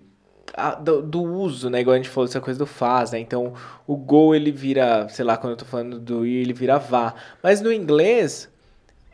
ah, 0.54 0.74
do, 0.74 1.02
do 1.02 1.22
uso, 1.22 1.70
né? 1.70 1.80
Igual 1.80 1.94
a 1.94 1.96
gente 1.96 2.08
falou 2.08 2.26
dessa 2.26 2.40
coisa 2.40 2.58
do 2.58 2.66
faz, 2.66 3.12
né? 3.12 3.18
Então, 3.18 3.54
o 3.86 3.96
go 3.96 4.34
ele 4.34 4.50
vira, 4.50 5.08
sei 5.08 5.24
lá, 5.24 5.36
quando 5.36 5.52
eu 5.52 5.56
tô 5.56 5.64
falando 5.64 5.98
do 5.98 6.26
ir, 6.26 6.42
ele 6.42 6.52
vira 6.52 6.78
vá. 6.78 7.14
Mas 7.42 7.60
no 7.60 7.72
inglês 7.72 8.48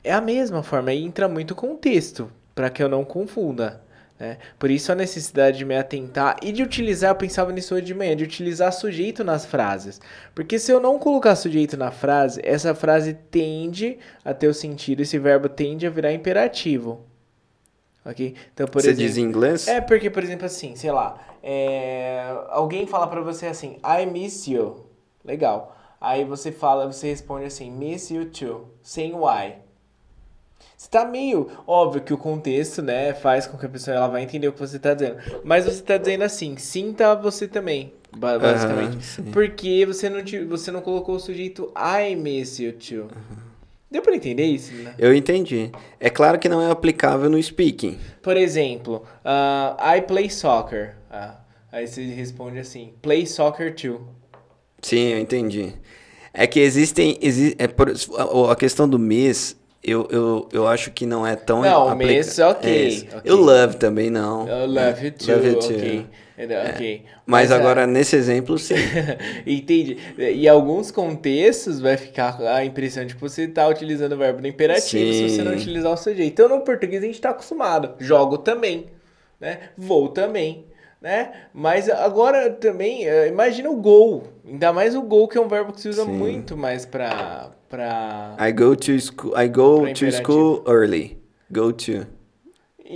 é 0.02 0.12
a 0.12 0.20
mesma 0.20 0.62
forma, 0.62 0.90
aí 0.90 1.02
entra 1.02 1.28
muito 1.28 1.54
contexto, 1.54 2.30
para 2.54 2.70
que 2.70 2.82
eu 2.82 2.88
não 2.88 3.04
confunda. 3.04 3.82
Né? 4.18 4.38
Por 4.58 4.70
isso 4.70 4.92
a 4.92 4.94
necessidade 4.94 5.58
de 5.58 5.64
me 5.64 5.76
atentar 5.76 6.36
e 6.42 6.52
de 6.52 6.62
utilizar, 6.62 7.10
eu 7.10 7.16
pensava 7.16 7.50
nisso 7.50 7.74
hoje 7.74 7.86
de 7.86 7.94
manhã, 7.94 8.14
de 8.14 8.24
utilizar 8.24 8.72
sujeito 8.72 9.24
nas 9.24 9.44
frases. 9.44 10.00
Porque 10.34 10.58
se 10.58 10.70
eu 10.70 10.78
não 10.78 10.98
colocar 10.98 11.34
sujeito 11.34 11.76
na 11.76 11.90
frase, 11.90 12.40
essa 12.44 12.74
frase 12.74 13.14
tende 13.14 13.98
a 14.24 14.32
ter 14.32 14.46
o 14.46 14.54
sentido, 14.54 15.00
esse 15.00 15.18
verbo 15.18 15.48
tende 15.48 15.86
a 15.86 15.90
virar 15.90 16.12
imperativo. 16.12 17.04
Ok? 18.04 18.34
Então, 18.52 18.66
por 18.66 18.82
Você 18.82 18.90
exemplo. 18.90 19.06
diz 19.08 19.16
em 19.16 19.22
inglês? 19.22 19.66
É 19.68 19.80
porque, 19.80 20.10
por 20.10 20.22
exemplo, 20.22 20.44
assim, 20.46 20.76
sei 20.76 20.92
lá, 20.92 21.18
é, 21.42 22.22
alguém 22.50 22.86
fala 22.86 23.06
pra 23.06 23.20
você 23.22 23.46
assim, 23.46 23.78
I 23.82 24.04
miss 24.06 24.46
you. 24.46 24.84
Legal. 25.24 25.74
Aí 26.00 26.22
você 26.24 26.52
fala, 26.52 26.86
você 26.90 27.08
responde 27.08 27.46
assim, 27.46 27.70
miss 27.70 28.10
you 28.10 28.26
too, 28.26 28.68
sem 28.82 29.14
why. 29.14 29.54
Você 30.76 30.90
tá 30.90 31.04
meio 31.06 31.50
óbvio 31.66 32.02
que 32.02 32.12
o 32.12 32.18
contexto, 32.18 32.82
né, 32.82 33.14
faz 33.14 33.46
com 33.46 33.56
que 33.56 33.64
a 33.64 33.68
pessoa 33.68 33.96
ela 33.96 34.08
vai 34.08 34.22
entender 34.22 34.48
o 34.48 34.52
que 34.52 34.60
você 34.60 34.78
tá 34.78 34.92
dizendo. 34.92 35.16
Mas 35.42 35.64
você 35.64 35.80
tá 35.82 35.96
dizendo 35.96 36.24
assim, 36.24 36.56
sinta 36.58 37.14
você 37.14 37.48
também, 37.48 37.92
ba- 38.14 38.38
basicamente. 38.38 39.22
Porque 39.32 39.86
você 39.86 40.10
não 40.10 40.22
te, 40.22 40.44
você 40.44 40.70
não 40.70 40.82
colocou 40.82 41.14
o 41.14 41.20
sujeito 41.20 41.72
I 41.74 42.14
miss 42.16 42.58
you 42.58 42.72
too. 42.74 43.08
Deu 43.94 44.02
pra 44.02 44.16
entender 44.16 44.42
isso, 44.42 44.74
né? 44.74 44.92
Eu 44.98 45.14
entendi. 45.14 45.70
É 46.00 46.10
claro 46.10 46.36
que 46.36 46.48
não 46.48 46.60
é 46.60 46.68
aplicável 46.68 47.30
no 47.30 47.40
speaking. 47.40 47.96
Por 48.20 48.36
exemplo, 48.36 49.04
ah, 49.24 49.76
I 49.96 50.00
play 50.02 50.28
soccer. 50.28 50.96
Ah, 51.08 51.36
aí 51.70 51.86
você 51.86 52.02
responde 52.02 52.58
assim, 52.58 52.94
play 53.00 53.24
soccer 53.24 53.72
too. 53.72 54.00
Sim, 54.82 55.10
eu 55.12 55.20
entendi. 55.20 55.74
É 56.32 56.44
que 56.44 56.58
existem. 56.58 57.16
Exi 57.22 57.54
é 57.56 57.68
por- 57.68 57.88
a- 58.18 58.52
a 58.52 58.56
questão 58.56 58.88
do 58.88 58.98
miss, 58.98 59.56
eu, 59.80 60.08
eu, 60.10 60.48
eu 60.50 60.66
acho 60.66 60.90
que 60.90 61.06
não 61.06 61.24
é 61.24 61.36
tão. 61.36 61.62
Não, 61.62 61.86
ok, 61.92 62.18
É 62.18 62.46
ok. 62.58 63.08
Eu 63.24 63.36
love 63.36 63.76
também 63.76 64.10
não. 64.10 64.44
I 64.48 64.66
love 64.66 65.04
you 65.06 65.12
too, 65.12 65.34
Love 65.36 65.48
you 65.50 65.58
too. 65.60 66.08
Ok. 66.36 66.70
ok. 66.70 67.04
Mas, 67.24 67.52
ah, 67.52 67.56
agora, 67.56 67.86
nesse 67.86 68.16
exemplo, 68.16 68.58
sim. 68.58 68.74
Entendi. 69.46 69.96
E 70.18 70.48
alguns 70.48 70.90
contextos 70.90 71.80
vai 71.80 71.96
ficar 71.96 72.40
a 72.40 72.64
impressão 72.64 73.06
de 73.06 73.14
que 73.14 73.20
você 73.20 73.42
está 73.42 73.68
utilizando 73.68 74.12
o 74.12 74.18
verbo 74.18 74.40
no 74.40 74.48
imperativo 74.48 75.12
se 75.12 75.28
você 75.28 75.42
não 75.42 75.52
Sim. 75.52 75.58
utilizar 75.58 75.92
o 75.92 75.96
sujeito. 75.96 76.32
Então, 76.32 76.48
no 76.48 76.62
português, 76.62 77.02
a 77.02 77.06
gente 77.06 77.14
está 77.14 77.30
acostumado. 77.30 77.94
Jogo 77.98 78.38
também, 78.38 78.86
né? 79.40 79.60
Vou 79.76 80.08
também, 80.08 80.66
né? 81.00 81.32
Mas 81.52 81.88
agora 81.88 82.50
também, 82.50 83.06
eh, 83.06 83.28
imagina 83.28 83.70
o 83.70 83.76
gol. 83.76 84.24
Ainda 84.46 84.72
mais 84.72 84.96
o 84.96 85.02
gol, 85.02 85.28
que 85.28 85.38
é 85.38 85.40
um 85.40 85.48
verbo 85.48 85.72
que 85.72 85.80
se 85.80 85.88
usa 85.88 86.04
Sim. 86.04 86.12
muito 86.12 86.56
mais 86.56 86.84
para... 86.84 87.50
Pra... 87.68 88.36
I 88.38 88.52
go 88.52 88.76
to 88.76 89.00
school. 89.00 89.32
I 89.40 89.48
go 89.48 89.92
to 89.92 90.12
school 90.12 90.64
early. 90.66 91.18
Go 91.50 91.72
to 91.72 92.06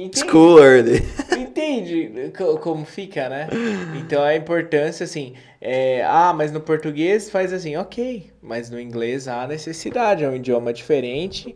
Entende? 0.04 0.18
school 0.18 0.58
early. 0.58 1.02
Entende 1.36 2.32
co- 2.36 2.58
como 2.58 2.84
fica, 2.84 3.28
né? 3.28 3.48
Então 3.94 4.22
a 4.22 4.34
importância, 4.34 5.04
assim, 5.04 5.34
é, 5.60 6.02
ah, 6.04 6.32
mas 6.36 6.52
no 6.52 6.60
português 6.60 7.30
faz 7.30 7.52
assim, 7.52 7.76
ok, 7.76 8.30
mas 8.42 8.70
no 8.70 8.80
inglês 8.80 9.28
há 9.28 9.46
necessidade, 9.46 10.24
é 10.24 10.28
um 10.28 10.34
idioma 10.36 10.72
diferente, 10.72 11.54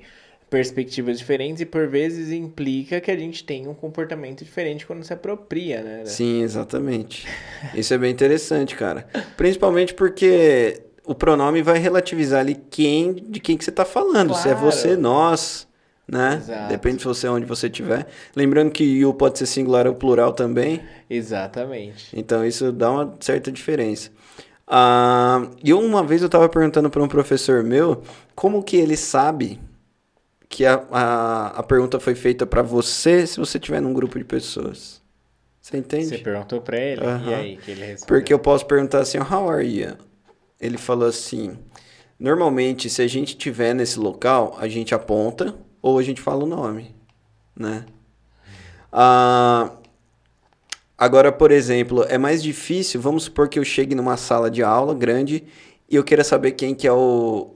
perspectivas 0.51 1.19
diferentes 1.19 1.61
e 1.63 1.67
por 1.67 1.89
vezes 1.89 2.31
implica 2.31 3.01
que 3.01 3.11
a 3.11 3.17
gente 3.17 3.43
tem 3.45 3.67
um 3.69 3.75
comportamento 3.75 4.45
diferente 4.45 4.87
quando 4.87 5.03
se 5.03 5.13
apropria, 5.13 5.81
né? 5.83 6.03
Sim, 6.05 6.43
exatamente. 6.43 7.27
Isso 7.75 7.95
é 7.95 7.99
bem 7.99 8.11
interessante, 8.11 8.75
cara. 8.77 9.07
Principalmente 9.37 9.95
porque 9.95 10.83
o 11.05 11.15
pronome 11.15 11.63
vai 11.63 11.79
relativizar 11.79 12.41
ali 12.41 12.55
quem, 12.71 13.15
de 13.15 13.41
quem 13.41 13.57
que 13.57 13.65
você 13.65 13.73
tá 13.73 13.85
falando. 13.85 14.35
Se 14.35 14.49
é 14.49 14.53
Claro. 14.53 14.67
você, 14.67 14.97
nós, 14.97 15.67
né? 16.07 16.37
Exato. 16.37 16.69
Depende 16.69 16.99
de 16.99 17.05
você 17.05 17.29
onde 17.29 17.47
você 17.47 17.67
estiver. 17.67 18.07
Lembrando 18.35 18.71
que 18.71 18.85
you 18.85 19.15
pode 19.15 19.39
ser 19.39 19.47
singular 19.47 19.87
ou 19.87 19.95
plural 19.95 20.33
também. 20.33 20.83
Exatamente. 21.09 22.09
Então 22.15 22.45
isso 22.45 22.73
dá 22.73 22.91
uma 22.91 23.17
certa 23.21 23.51
diferença. 23.51 24.11
Ah, 24.67 25.49
e 25.63 25.73
uma 25.73 26.03
vez 26.03 26.23
eu 26.23 26.27
estava 26.27 26.49
perguntando 26.49 26.89
para 26.89 27.03
um 27.03 27.09
professor 27.09 27.63
meu 27.63 28.03
como 28.35 28.63
que 28.63 28.77
ele 28.77 28.97
sabe 28.97 29.61
que 30.49 30.67
a, 30.67 30.85
a, 30.91 31.47
a 31.59 31.63
pergunta 31.63 31.99
foi 31.99 32.15
feita 32.15 32.47
para 32.47 32.63
você 32.63 33.27
se 33.27 33.39
você 33.39 33.59
estiver 33.59 33.81
num 33.81 33.93
grupo 33.93 34.19
de 34.19 34.25
pessoas. 34.25 35.01
Você 35.61 35.77
entende? 35.77 36.07
Você 36.07 36.19
perguntou 36.19 36.61
pra 36.61 36.77
ele, 36.77 37.03
e 37.03 37.07
Aham. 37.07 37.35
aí 37.37 37.57
que 37.57 37.71
ele 37.71 37.85
respondeu? 37.85 38.07
Porque 38.07 38.35
eu 38.35 38.39
posso 38.39 38.67
perguntar 38.67 39.01
assim, 39.01 39.19
how 39.19 39.49
are 39.49 39.65
you? 39.65 39.97
Ele 40.61 40.77
falou 40.77 41.09
assim, 41.09 41.57
normalmente 42.19 42.91
se 42.91 43.01
a 43.01 43.07
gente 43.07 43.31
estiver 43.31 43.75
nesse 43.75 43.99
local, 43.99 44.57
a 44.59 44.69
gente 44.69 44.95
aponta 44.95 45.55
ou 45.83 45.99
a 45.99 46.03
gente 46.03 46.21
fala 46.21 46.45
o 46.45 46.47
nome, 46.47 46.95
né? 47.55 47.85
Ah, 48.93 49.73
agora, 50.97 51.33
por 51.33 51.51
exemplo, 51.51 52.07
é 52.09 52.17
mais 52.17 52.43
difícil, 52.43 53.01
vamos 53.01 53.25
supor 53.25 53.49
que 53.49 53.59
eu 53.59 53.65
chegue 53.65 53.95
numa 53.95 54.17
sala 54.17 54.51
de 54.51 54.63
aula 54.63 54.95
grande 54.95 55.45
e 55.91 55.97
eu 55.97 56.05
queira 56.05 56.23
saber 56.23 56.53
quem 56.53 56.75
que 56.75 56.87
é 56.87 56.93
o... 56.93 57.51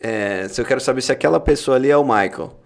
é, 0.00 0.48
se 0.48 0.60
eu 0.60 0.64
quero 0.64 0.80
saber 0.80 1.02
se 1.02 1.12
aquela 1.12 1.38
pessoa 1.38 1.76
ali 1.76 1.90
é 1.90 1.96
o 1.96 2.02
Michael. 2.02 2.58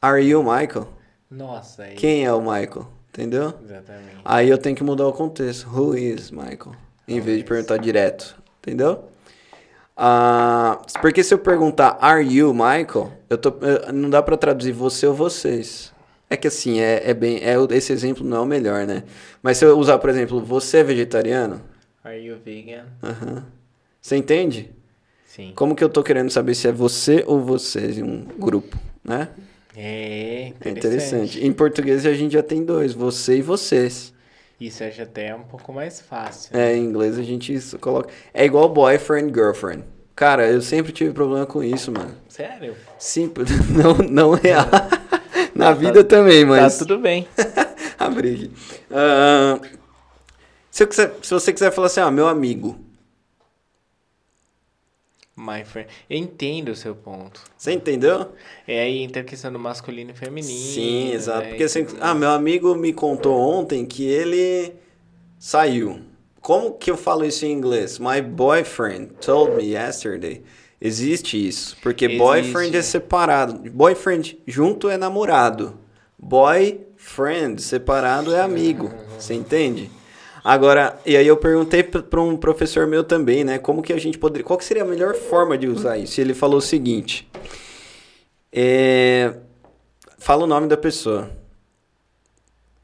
Are 0.00 0.24
you 0.24 0.42
Michael? 0.42 0.88
Nossa, 1.30 1.82
aí... 1.82 1.94
Quem 1.94 2.24
é 2.24 2.32
o 2.32 2.40
Michael? 2.40 2.88
Entendeu? 3.10 3.52
Exatamente. 3.64 4.16
Aí 4.24 4.48
eu 4.48 4.56
tenho 4.56 4.76
que 4.76 4.84
mudar 4.84 5.08
o 5.08 5.12
contexto. 5.12 5.68
Who 5.68 5.96
is 5.96 6.30
Michael? 6.30 6.74
Em 7.06 7.20
vez 7.20 7.38
de 7.38 7.44
perguntar 7.44 7.76
direto. 7.78 8.40
Entendeu? 8.60 9.08
Ah, 10.00 10.80
porque 11.00 11.24
se 11.24 11.34
eu 11.34 11.38
perguntar 11.38 11.98
Are 12.00 12.22
you 12.24 12.54
Michael? 12.54 13.12
Eu 13.28 13.36
tô, 13.36 13.48
eu- 13.66 13.92
não 13.92 14.08
dá 14.08 14.22
pra 14.22 14.36
traduzir 14.36 14.70
você 14.70 15.06
ou 15.08 15.12
vocês. 15.14 15.92
É 16.30 16.36
que 16.36 16.46
assim, 16.46 16.78
é, 16.78 17.10
é 17.10 17.12
bem. 17.14 17.38
É, 17.42 17.54
esse 17.74 17.92
exemplo 17.92 18.24
não 18.24 18.36
é 18.36 18.40
o 18.40 18.46
melhor, 18.46 18.86
né? 18.86 19.02
Mas 19.42 19.58
se 19.58 19.64
eu 19.64 19.76
usar, 19.76 19.98
por 19.98 20.08
exemplo, 20.08 20.40
você 20.40 20.78
é 20.78 20.84
vegetariano? 20.84 21.60
Are 22.04 22.16
you 22.16 22.36
vegan? 22.44 22.84
Aham. 23.02 23.44
Você 24.00 24.16
entende? 24.16 24.70
Sim. 25.26 25.52
Como 25.56 25.74
que 25.74 25.82
eu 25.82 25.88
tô 25.88 26.02
querendo 26.02 26.30
saber 26.30 26.54
se 26.54 26.68
é 26.68 26.72
você 26.72 27.24
ou 27.26 27.40
vocês 27.40 27.98
em 27.98 28.02
um 28.04 28.24
grupo, 28.38 28.76
né? 29.02 29.28
É, 29.76 30.52
É 30.60 30.70
interessante. 30.70 30.78
interessante. 30.78 31.44
Em 31.46 31.52
português 31.52 32.06
a 32.06 32.12
gente 32.14 32.32
já 32.32 32.42
tem 32.42 32.64
dois, 32.64 32.92
você 32.94 33.38
e 33.38 33.42
vocês. 33.42 34.12
Isso 34.60 34.82
acho 34.82 35.02
até 35.02 35.34
um 35.34 35.42
pouco 35.44 35.72
mais 35.72 36.00
fácil. 36.00 36.56
É, 36.56 36.74
em 36.74 36.84
inglês 36.84 37.16
a 37.18 37.22
gente 37.22 37.52
isso 37.54 37.78
coloca. 37.78 38.08
É 38.34 38.44
igual 38.44 38.68
boyfriend, 38.68 39.32
girlfriend. 39.32 39.84
Cara, 40.16 40.48
eu 40.50 40.60
sempre 40.60 40.90
tive 40.92 41.12
problema 41.12 41.46
com 41.46 41.62
isso, 41.62 41.92
mano. 41.92 42.12
Sério? 42.28 42.74
Simples, 42.98 43.48
não, 43.70 43.94
não 43.98 44.30
real. 44.32 44.66
Na 45.54 45.66
Tá- 45.66 45.72
vida 45.74 46.02
também, 46.04 46.44
mas. 46.44 46.72
Tá 46.78 46.84
tudo 46.84 46.98
bem. 46.98 47.26
Abri 47.98 48.34
aqui. 48.34 48.50
Ah, 48.90 49.60
se, 50.70 50.86
quiser- 50.86 51.12
se 51.22 51.30
você 51.32 51.52
quiser 51.52 51.70
falar 51.72 51.86
assim, 51.86 52.00
ah, 52.00 52.10
meu 52.10 52.26
amigo. 52.26 52.78
My 55.38 55.64
friend. 55.64 55.88
Eu 56.10 56.18
entendo 56.18 56.70
o 56.70 56.74
seu 56.76 56.96
ponto. 56.96 57.40
Você 57.56 57.72
entendeu? 57.72 58.32
É 58.66 58.80
aí 58.80 58.98
entra 59.04 59.22
a 59.22 59.24
questão 59.24 59.52
do 59.52 59.58
masculino 59.58 60.10
e 60.10 60.14
feminino. 60.14 60.52
Sim, 60.52 61.12
exato. 61.12 61.42
né, 61.42 61.48
Porque 61.50 61.62
assim, 61.62 61.86
ah, 62.00 62.12
meu 62.12 62.30
amigo 62.30 62.74
me 62.74 62.92
contou 62.92 63.38
ontem 63.38 63.86
que 63.86 64.04
ele 64.04 64.72
saiu. 65.38 66.00
Como 66.40 66.72
que 66.72 66.90
eu 66.90 66.96
falo 66.96 67.24
isso 67.24 67.46
em 67.46 67.52
inglês? 67.52 67.98
My 68.00 68.20
boyfriend 68.20 69.12
told 69.24 69.54
me 69.56 69.70
yesterday. 69.74 70.42
Existe 70.80 71.36
isso. 71.46 71.76
Porque 71.82 72.06
Existe. 72.06 72.18
boyfriend 72.18 72.76
é 72.76 72.82
separado. 72.82 73.70
Boyfriend 73.70 74.38
junto 74.46 74.88
é 74.88 74.96
namorado. 74.96 75.78
Boyfriend 76.18 77.62
separado 77.62 78.34
é 78.34 78.40
amigo. 78.40 78.90
Você 79.18 79.34
entende? 79.34 79.90
Agora, 80.48 80.98
e 81.04 81.14
aí 81.14 81.26
eu 81.26 81.36
perguntei 81.36 81.82
para 81.82 82.22
um 82.22 82.34
professor 82.34 82.86
meu 82.86 83.04
também, 83.04 83.44
né? 83.44 83.58
Como 83.58 83.82
que 83.82 83.92
a 83.92 83.98
gente 83.98 84.16
poderia. 84.16 84.42
Qual 84.42 84.58
que 84.58 84.64
seria 84.64 84.82
a 84.82 84.86
melhor 84.86 85.14
forma 85.14 85.58
de 85.58 85.68
usar 85.68 85.98
isso? 85.98 86.18
E 86.18 86.22
ele 86.22 86.32
falou 86.32 86.56
o 86.56 86.62
seguinte. 86.62 87.30
É, 88.50 89.34
fala 90.16 90.44
o 90.44 90.46
nome 90.46 90.66
da 90.66 90.78
pessoa. 90.78 91.28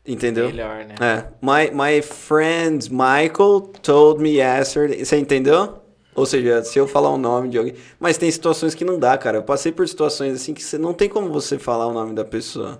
Entendeu? 0.07 0.48
Melhor, 0.48 0.85
né? 0.85 0.94
É. 1.00 1.24
My, 1.40 1.70
my 1.74 2.03
friend 2.03 2.90
Michael 2.90 3.72
told 3.81 4.22
me 4.22 4.37
yesterday. 4.37 5.03
Você 5.03 5.16
entendeu? 5.16 5.79
Ou 6.14 6.27
seja, 6.27 6.62
se 6.62 6.79
eu 6.79 6.87
falar 6.87 7.09
o 7.09 7.16
nome 7.16 7.48
de 7.48 7.57
alguém. 7.57 7.74
Mas 7.98 8.18
tem 8.18 8.31
situações 8.31 8.74
que 8.74 8.85
não 8.85 8.98
dá, 8.98 9.16
cara. 9.16 9.38
Eu 9.38 9.42
passei 9.42 9.72
por 9.72 9.88
situações 9.88 10.35
assim 10.35 10.53
que 10.53 10.62
você 10.62 10.77
não 10.77 10.92
tem 10.92 11.09
como 11.09 11.33
você 11.33 11.59
falar 11.59 11.87
o 11.87 11.94
nome 11.94 12.14
da 12.14 12.27
pessoa. 12.27 12.79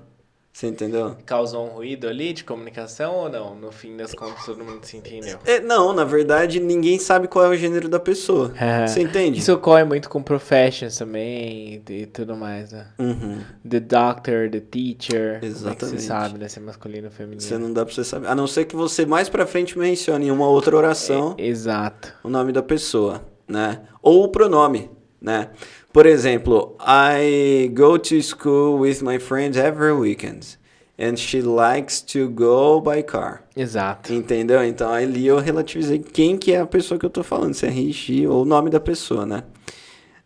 Você 0.55 0.69
entendeu? 0.69 1.17
Causou 1.27 1.67
um 1.67 1.71
ruído 1.71 2.07
ali 2.07 2.33
de 2.33 2.45
comunicação 2.45 3.13
ou 3.17 3.29
não? 3.29 3.57
No 3.57 3.73
fim 3.73 3.97
das 3.97 4.15
contas, 4.15 4.45
todo 4.47 4.65
mundo 4.65 4.85
se 4.87 4.97
entendeu. 4.97 5.37
É, 5.45 5.59
não, 5.59 5.93
na 5.93 6.05
verdade, 6.05 6.61
ninguém 6.61 6.97
sabe 6.97 7.27
qual 7.27 7.47
é 7.47 7.49
o 7.49 7.57
gênero 7.57 7.89
da 7.89 7.99
pessoa. 7.99 8.53
É. 8.65 8.87
Você 8.87 9.03
entende? 9.03 9.41
Isso 9.41 9.53
ocorre 9.53 9.83
muito 9.83 10.09
com 10.09 10.23
professions 10.23 10.97
também 10.97 11.83
e 11.91 12.07
tudo 12.07 12.37
mais, 12.37 12.71
né? 12.71 12.87
Uhum. 13.01 13.41
The 13.69 13.81
doctor, 13.81 14.49
the 14.49 14.61
teacher. 14.61 15.41
Como 15.41 15.45
é 15.45 15.49
Exatamente. 15.49 16.01
você 16.01 16.07
sabe, 16.07 16.39
né? 16.39 16.47
Se 16.49 16.61
é 16.61 16.63
masculino 16.63 17.07
ou 17.09 17.13
feminino. 17.13 17.41
Você 17.41 17.59
não 17.59 17.73
dá 17.73 17.85
pra 17.85 17.93
você 17.93 18.05
saber. 18.05 18.29
A 18.29 18.35
não 18.37 18.47
ser 18.47 18.65
que 18.67 18.77
você 18.77 19.05
mais 19.05 19.29
pra 19.29 19.47
frente 19.47 19.77
mencione 19.77 20.29
em 20.29 20.31
uma 20.31 20.47
outra 20.47 20.77
oração 20.77 21.35
É, 21.37 21.47
exato. 21.47 22.15
o 22.23 22.29
nome 22.29 22.53
da 22.53 22.63
pessoa, 22.63 23.25
né? 23.49 23.81
Ou 24.01 24.23
o 24.23 24.29
pronome, 24.29 24.89
né? 25.21 25.51
Por 25.95 26.07
exemplo, 26.07 26.77
I 26.81 27.71
go 27.73 27.97
to 27.97 28.21
school 28.21 28.81
with 28.81 29.01
my 29.01 29.17
friends 29.21 29.57
every 29.57 29.93
weekend. 29.93 30.59
And 30.99 31.17
she 31.17 31.41
likes 31.41 32.01
to 32.13 32.29
go 32.31 32.81
by 32.81 33.01
car. 33.05 33.45
Exato. 33.57 34.13
Entendeu? 34.13 34.65
Então 34.65 34.93
ali 34.93 35.25
eu 35.25 35.39
relativizei 35.39 36.01
quem 36.01 36.37
que 36.37 36.53
é 36.53 36.59
a 36.59 36.67
pessoa 36.67 36.99
que 36.99 37.07
eu 37.07 37.11
tô 37.11 37.23
falando, 37.23 37.55
se 37.55 37.65
é 37.65 37.93
she 37.93 38.27
ou 38.27 38.43
o 38.43 38.45
nome 38.45 38.71
da 38.71 38.81
pessoa, 38.81 39.25
né? 39.25 39.45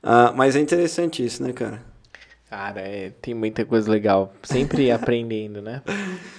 Ah, 0.02 0.32
mas 0.34 0.56
é 0.56 0.60
interessante 0.60 1.22
isso, 1.22 1.42
né, 1.42 1.52
cara? 1.52 1.82
Cara, 2.48 2.80
é, 2.80 3.10
tem 3.20 3.34
muita 3.34 3.62
coisa 3.66 3.90
legal. 3.90 4.32
Sempre 4.42 4.88
aprendendo, 4.90 5.60
né? 5.60 5.82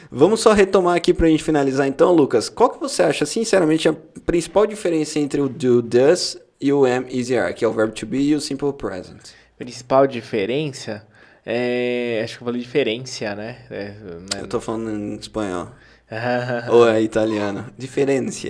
Vamos 0.10 0.40
só 0.40 0.54
retomar 0.54 0.96
aqui 0.96 1.14
pra 1.14 1.28
gente 1.28 1.44
finalizar 1.44 1.88
então, 1.88 2.16
Lucas. 2.16 2.50
Qual 2.50 2.72
que 2.72 2.80
você 2.80 3.04
acha, 3.04 3.28
sinceramente, 3.28 3.88
a 3.88 3.94
principal 4.26 4.66
diferença 4.66 5.20
entre 5.20 5.40
o 5.40 5.48
do, 5.48 5.84
does 5.84 6.36
e 6.62 6.72
o 6.74 6.86
am, 6.86 7.06
is, 7.10 7.32
are, 7.32 7.54
que 7.54 7.64
é 7.64 7.68
o 7.68 7.74
verbo 7.74 7.94
to 7.94 8.06
be 8.06 8.20
e 8.30 8.36
o 8.36 8.42
simple 8.42 8.74
present? 8.74 9.22
Principal 9.58 10.08
diferença 10.08 11.06
é. 11.46 12.22
Acho 12.24 12.38
que 12.38 12.44
eu 12.44 12.46
falei 12.46 12.62
diferença, 12.62 13.36
né? 13.36 13.58
É, 13.72 13.94
mas- 14.32 14.42
Eu 14.42 14.48
tô 14.48 14.60
falando 14.62 14.92
em 14.92 15.16
espanhol. 15.16 15.70
Ou 16.72 16.88
é 16.90 17.02
italiano. 17.02 17.66
Diferença. 17.78 18.48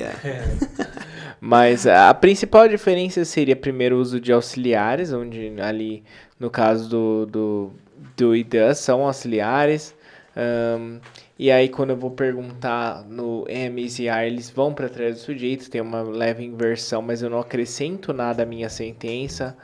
Mas 1.42 1.88
a 1.88 2.14
principal 2.14 2.68
diferença 2.68 3.24
seria 3.24 3.56
primeiro 3.56 3.96
o 3.96 4.00
uso 4.00 4.20
de 4.20 4.32
auxiliares, 4.34 5.14
onde 5.14 5.54
ali 5.62 6.04
no 6.38 6.50
caso 6.50 6.90
do, 6.90 7.26
do, 7.26 7.72
do 8.18 8.44
does 8.44 8.78
são 8.80 9.06
auxiliares. 9.06 9.96
Ahn, 10.36 11.00
e 11.40 11.50
aí 11.50 11.70
quando 11.70 11.92
eu 11.92 11.96
vou 11.96 12.12
perguntar 12.12 13.06
no 13.10 13.46
is 13.50 13.98
e 13.98 14.10
are, 14.10 14.28
eles 14.28 14.50
vão 14.50 14.74
para 14.74 14.90
trás 14.90 15.16
do 15.16 15.22
sujeito, 15.22 15.70
tem 15.70 15.80
uma 15.80 16.02
leve 16.02 16.44
inversão, 16.44 17.02
mas 17.02 17.22
eu 17.22 17.30
não 17.30 17.40
acrescento 17.40 18.12
nada 18.12 18.44
à 18.44 18.46
minha 18.46 18.68
sentença. 18.68 19.56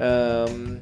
Ahn, 0.00 0.78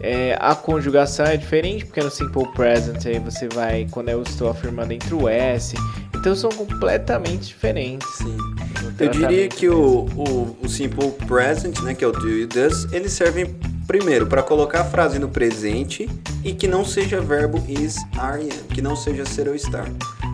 é, 0.00 0.36
a 0.40 0.54
conjugação 0.54 1.26
é 1.26 1.36
diferente, 1.36 1.84
porque 1.84 2.00
no 2.00 2.10
simple 2.10 2.46
present 2.54 3.04
aí 3.06 3.18
você 3.18 3.48
vai, 3.48 3.86
quando 3.90 4.08
eu 4.08 4.22
estou 4.22 4.48
afirmando 4.48 4.92
entre 4.92 5.14
o 5.14 5.28
S, 5.28 5.74
então 6.14 6.34
são 6.36 6.50
completamente 6.50 7.48
diferentes. 7.48 8.08
Sim. 8.18 8.36
no 8.36 8.94
Eu 9.00 9.10
diria 9.10 9.48
tratamento 9.48 9.56
que 9.56 9.68
o, 9.68 10.06
o, 10.16 10.56
o 10.62 10.68
simple 10.68 11.10
present, 11.26 11.80
né, 11.80 11.92
que 11.92 12.04
é 12.04 12.06
o 12.06 12.12
do 12.12 12.28
e 12.28 12.46
does, 12.46 12.84
eles 12.92 13.12
servem 13.12 13.46
primeiro 13.86 14.26
para 14.26 14.42
colocar 14.42 14.80
a 14.80 14.84
frase 14.84 15.18
no 15.18 15.28
presente 15.28 16.08
e 16.44 16.52
que 16.52 16.66
não 16.66 16.84
seja 16.84 17.20
verbo 17.20 17.62
is, 17.68 17.96
are, 18.16 18.42
am, 18.42 18.66
que 18.68 18.82
não 18.82 18.96
seja 18.96 19.24
ser 19.24 19.48
ou 19.48 19.54
estar. 19.54 19.86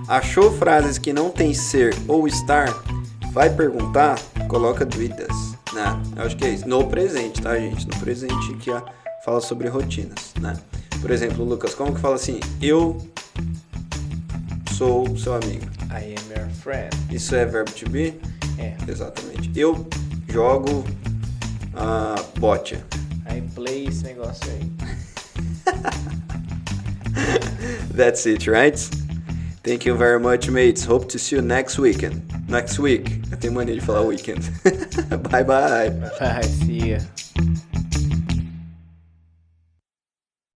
Achou 0.06 0.52
frases 0.56 0.98
que 0.98 1.12
não 1.12 1.30
tem 1.30 1.52
ser 1.52 1.94
ou 2.06 2.26
estar? 2.26 2.68
Vai 3.32 3.50
perguntar, 3.50 4.18
coloca 4.48 4.84
does, 4.84 5.54
né? 5.72 6.00
Eu 6.16 6.24
acho 6.24 6.36
que 6.36 6.44
é 6.44 6.50
isso. 6.50 6.68
No 6.68 6.86
presente, 6.86 7.42
tá, 7.42 7.58
gente? 7.58 7.86
No 7.86 7.96
presente 7.98 8.54
que 8.56 8.70
a, 8.70 8.82
fala 9.24 9.40
sobre 9.40 9.68
rotinas, 9.68 10.32
né? 10.40 10.56
Por 11.00 11.10
exemplo, 11.10 11.44
Lucas, 11.44 11.74
como 11.74 11.94
que 11.94 12.00
fala 12.00 12.16
assim? 12.16 12.40
Eu 12.60 12.96
sou 14.76 15.16
seu 15.16 15.34
amigo. 15.34 15.66
I 15.90 16.14
am 16.14 16.40
your 16.40 16.48
friend. 16.62 16.90
Isso 17.10 17.34
é 17.34 17.44
verbo 17.44 17.70
to 17.72 17.88
be? 17.88 18.14
É. 18.58 18.74
Exatamente. 18.88 19.50
Eu 19.54 19.86
jogo 20.28 20.84
a 21.74 22.16
bote. 22.38 22.78
Aí 23.28 23.42
play 23.54 23.86
esse 23.86 24.04
negócio 24.04 24.50
aí. 24.50 24.70
That's 27.94 28.26
it, 28.26 28.46
right? 28.46 28.78
Thank 29.62 29.86
you 29.86 29.94
very 29.96 30.18
much, 30.18 30.48
mates. 30.48 30.84
Hope 30.84 31.08
to 31.08 31.18
see 31.18 31.36
you 31.36 31.42
next 31.42 31.78
weekend. 31.78 32.22
Next 32.48 32.78
week. 32.78 33.20
Eu 33.30 33.36
tenho 33.36 33.52
mania 33.52 33.74
de 33.74 33.80
falar 33.80 34.02
weekend. 34.02 34.40
bye 35.30 35.44
bye. 35.44 35.90
Vai, 36.18 36.42
see 36.44 36.92
ya. 36.92 37.00